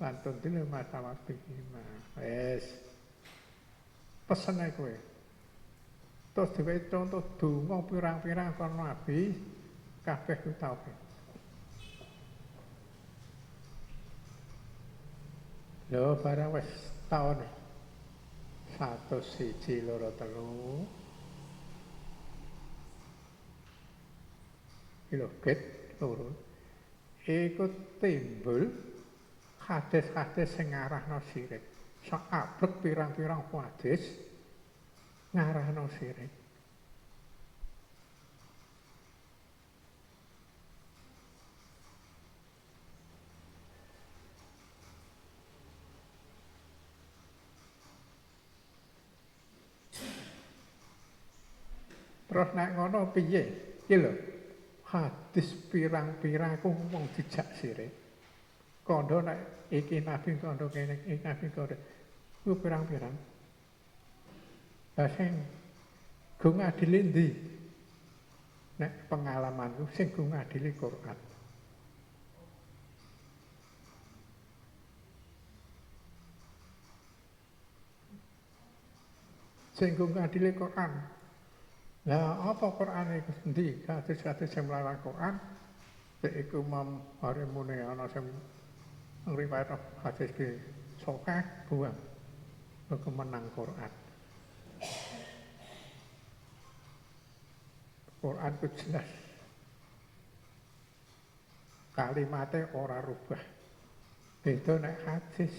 [0.00, 1.84] lantun dile masalah bihima
[2.16, 2.89] wes
[4.30, 4.94] pesen ae kowe.
[6.30, 9.34] Terus diwe contoh donga pirang-pirang kon nabi
[10.06, 11.10] kabeh ku tauhid
[15.90, 16.70] lho barang wis
[17.10, 17.42] taun
[18.78, 20.86] satu siji loro telu.
[25.10, 25.58] Lho get
[25.98, 26.30] loro.
[27.26, 27.66] Iku
[27.98, 28.70] timbul
[29.66, 31.69] hadis-hadis sing ngarahno sirik
[32.08, 34.02] sak abrek pirang-pirang hadis
[35.34, 36.40] ngarahno sirik
[52.30, 53.42] Terus nek ngono piye?
[53.82, 54.12] Iki lho.
[54.94, 57.99] Hadis pirang-pirang ku wong dijak sirik.
[58.84, 61.76] kondo nek iki nabi kondo kene iki nabi kondo.
[62.44, 63.16] Ku pirang-pirang.
[65.16, 65.32] Sing
[66.40, 67.28] gung adile ndi?
[68.80, 71.18] Nek pengalamanku sing gung adile Quran.
[79.76, 80.92] Sing gung adile Quran.
[82.04, 83.84] Nah, apa Quran itu sendiri?
[83.84, 85.36] Kata-kata saya melalui Quran,
[86.24, 88.24] saya mam memarimu ini, ana sing
[89.28, 90.48] ngriwayat hadis ki
[91.02, 91.96] sokeh buang
[92.98, 93.92] kemenang Quran.
[98.20, 99.08] Quran ku jelas.
[101.96, 103.42] Kalimatnya ora rubah.
[104.40, 105.54] Beda nek hadis.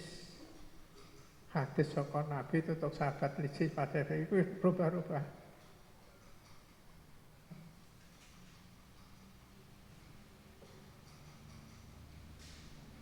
[1.52, 5.41] Hadis saka Nabi tutuk sahabat liji pada itu rubah-rubah.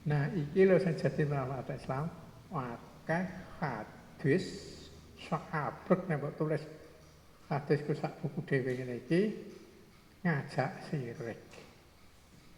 [0.10, 2.10] Nah, iki lho sing dadi ulama Islam,
[2.50, 3.26] akeh
[3.62, 4.46] hadis
[5.30, 6.64] sak abrek nek mbok tulis
[7.46, 9.22] hadis ku sak buku dhewe ngene iki
[10.26, 11.38] ngajak sirik.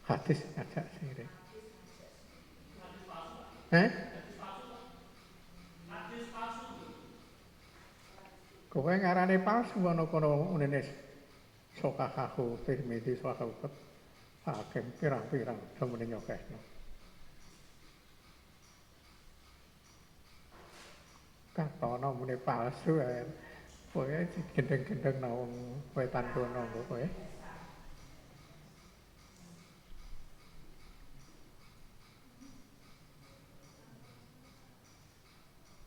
[0.08, 1.30] Hadis ngajak sirik.
[3.76, 3.90] Eh?
[8.72, 10.82] Kowe ngarane palsu ana kono unene
[11.84, 13.68] sokahahu Tirmidzi sokahahu
[14.48, 16.71] Hakim pirang-pirang semene nyokehno.
[21.56, 23.26] Katono muni palsu ae.
[23.92, 24.08] Kowe
[24.56, 25.54] gendeng-gendeng nang wong
[25.92, 27.06] wetan kono kok kowe.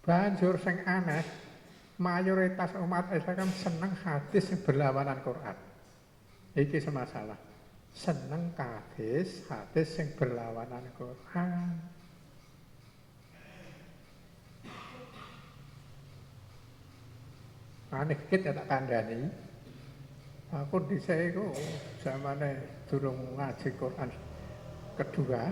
[0.04, 1.24] Banjur sing aneh,
[1.96, 5.56] mayoritas umat Islam seneng hadis sing berlawanan Quran.
[6.52, 7.40] Iki semasalah.
[7.88, 11.93] Seneng hadis, hadis sing berlawanan Quran.
[17.94, 19.30] Aneh dikit ya tak kandhani.
[20.54, 21.50] Aku iku
[22.02, 24.08] zamane durung ngaji Quran
[24.94, 25.42] kedua.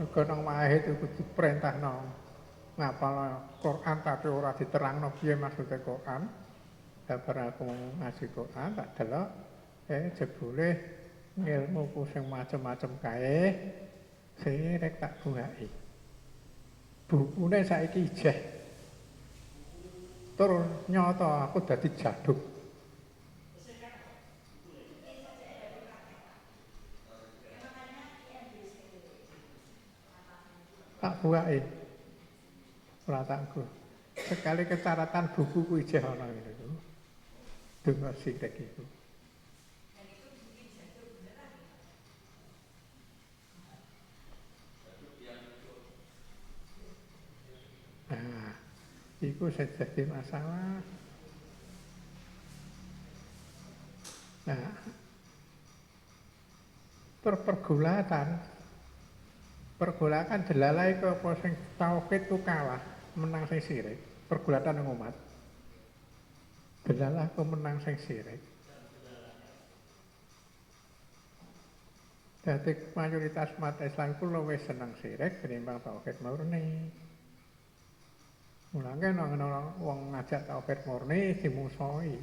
[0.00, 1.92] Mergo nang mahe itu diperintahno
[2.80, 6.24] ngapal Quran tapi ora diterangno piye maksude Quran.
[7.10, 7.18] Lah
[7.52, 7.68] aku
[8.00, 9.28] ngaji Quran tak delok
[9.90, 10.68] eh jebule
[11.36, 13.50] ngilmuku sing macem-macem kae
[14.40, 15.79] sirek tak bungaki.
[17.10, 18.38] Bukune saiki ijeh.
[20.38, 22.38] Tur nyata aku dadi jaduk.
[31.00, 31.58] Tak buake.
[33.08, 33.64] Ora takku.
[34.14, 36.68] Sekali kecaratan bukuku ijeh ana ngene iku.
[37.82, 38.54] Donga sithik.
[49.20, 50.80] Itu jadi masalah.
[54.48, 54.72] Nah,
[57.20, 58.28] terpergulatan,
[59.76, 62.80] pergulatan delalai ke apa sing tauhid ku kalah,
[63.12, 65.12] menang sing sirik, pergulatan yang umat.
[66.88, 68.40] Delalah ku menang sing sirik.
[72.40, 76.88] Jadi mayoritas umat Islam ku luwih seneng sirik ketimbang tauhid murni.
[78.70, 82.14] Mulane ana wong ngajak tauhid murni dimusoi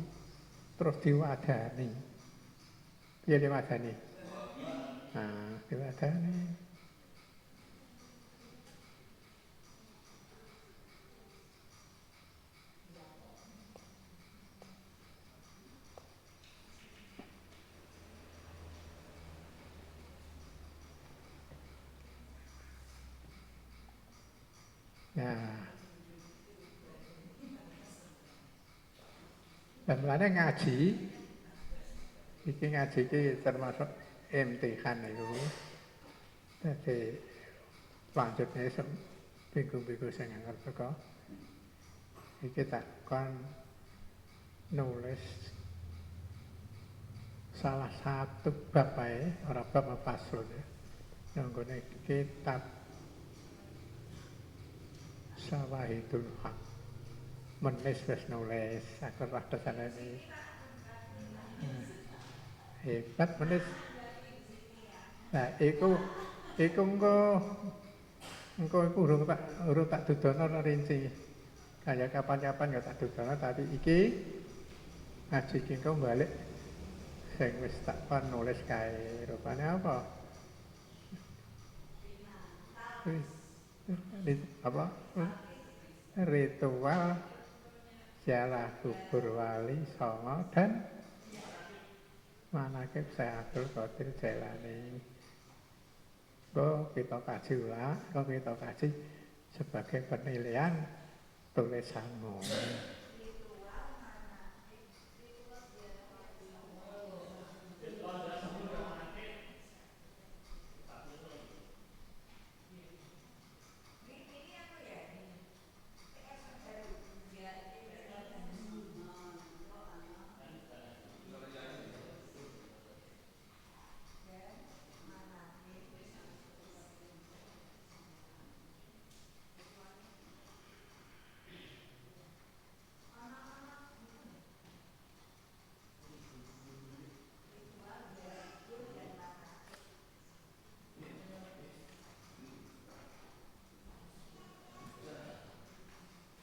[0.79, 1.91] terus diwadani.
[3.19, 3.91] Piye diwadani?
[5.11, 6.66] Nah, diwadani.
[29.87, 30.99] Dan mulanya ngaji,
[32.43, 33.87] iki ngaji iki termasuk
[34.35, 35.31] imtihan itu.
[36.59, 37.15] Jadi
[38.11, 38.87] selanjutnya sem
[39.55, 40.91] biku-biku sing ngerti kok.
[42.43, 43.31] Iki tak kon
[44.75, 45.23] nulis
[47.55, 50.63] salah satu bab ae, ora bab apa faslun ya.
[51.47, 52.59] Nggone kitab
[55.47, 56.76] Sawahidul Haq.
[57.57, 60.09] Menis wis nulis, aku roh desane iki.
[61.57, 61.85] Hmm.
[62.85, 63.65] Hebat menis.
[65.33, 65.97] Nah, iku
[66.61, 67.17] iku engko
[68.61, 71.09] engko iku urung tak urung tak dudono rinci.
[71.81, 73.99] Kayak kapan-kapan ya tak dudono tapi iki
[75.33, 76.29] ngaji iki engko balik
[77.41, 80.05] sing wis tak kon nulis kae rupane apa?
[84.21, 84.85] Rit- apa?
[86.17, 87.36] Ritual
[88.27, 90.83] ziarah kubur wali songo dan
[92.51, 94.99] manakib saya Abdul Qadir Jailani.
[96.51, 98.87] Kok kita kaji ulang, kita kaji
[99.55, 100.75] sebagai penilaian
[101.55, 102.35] tulisanmu.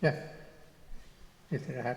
[0.04, 0.12] Ya,
[1.50, 1.92] istirahat.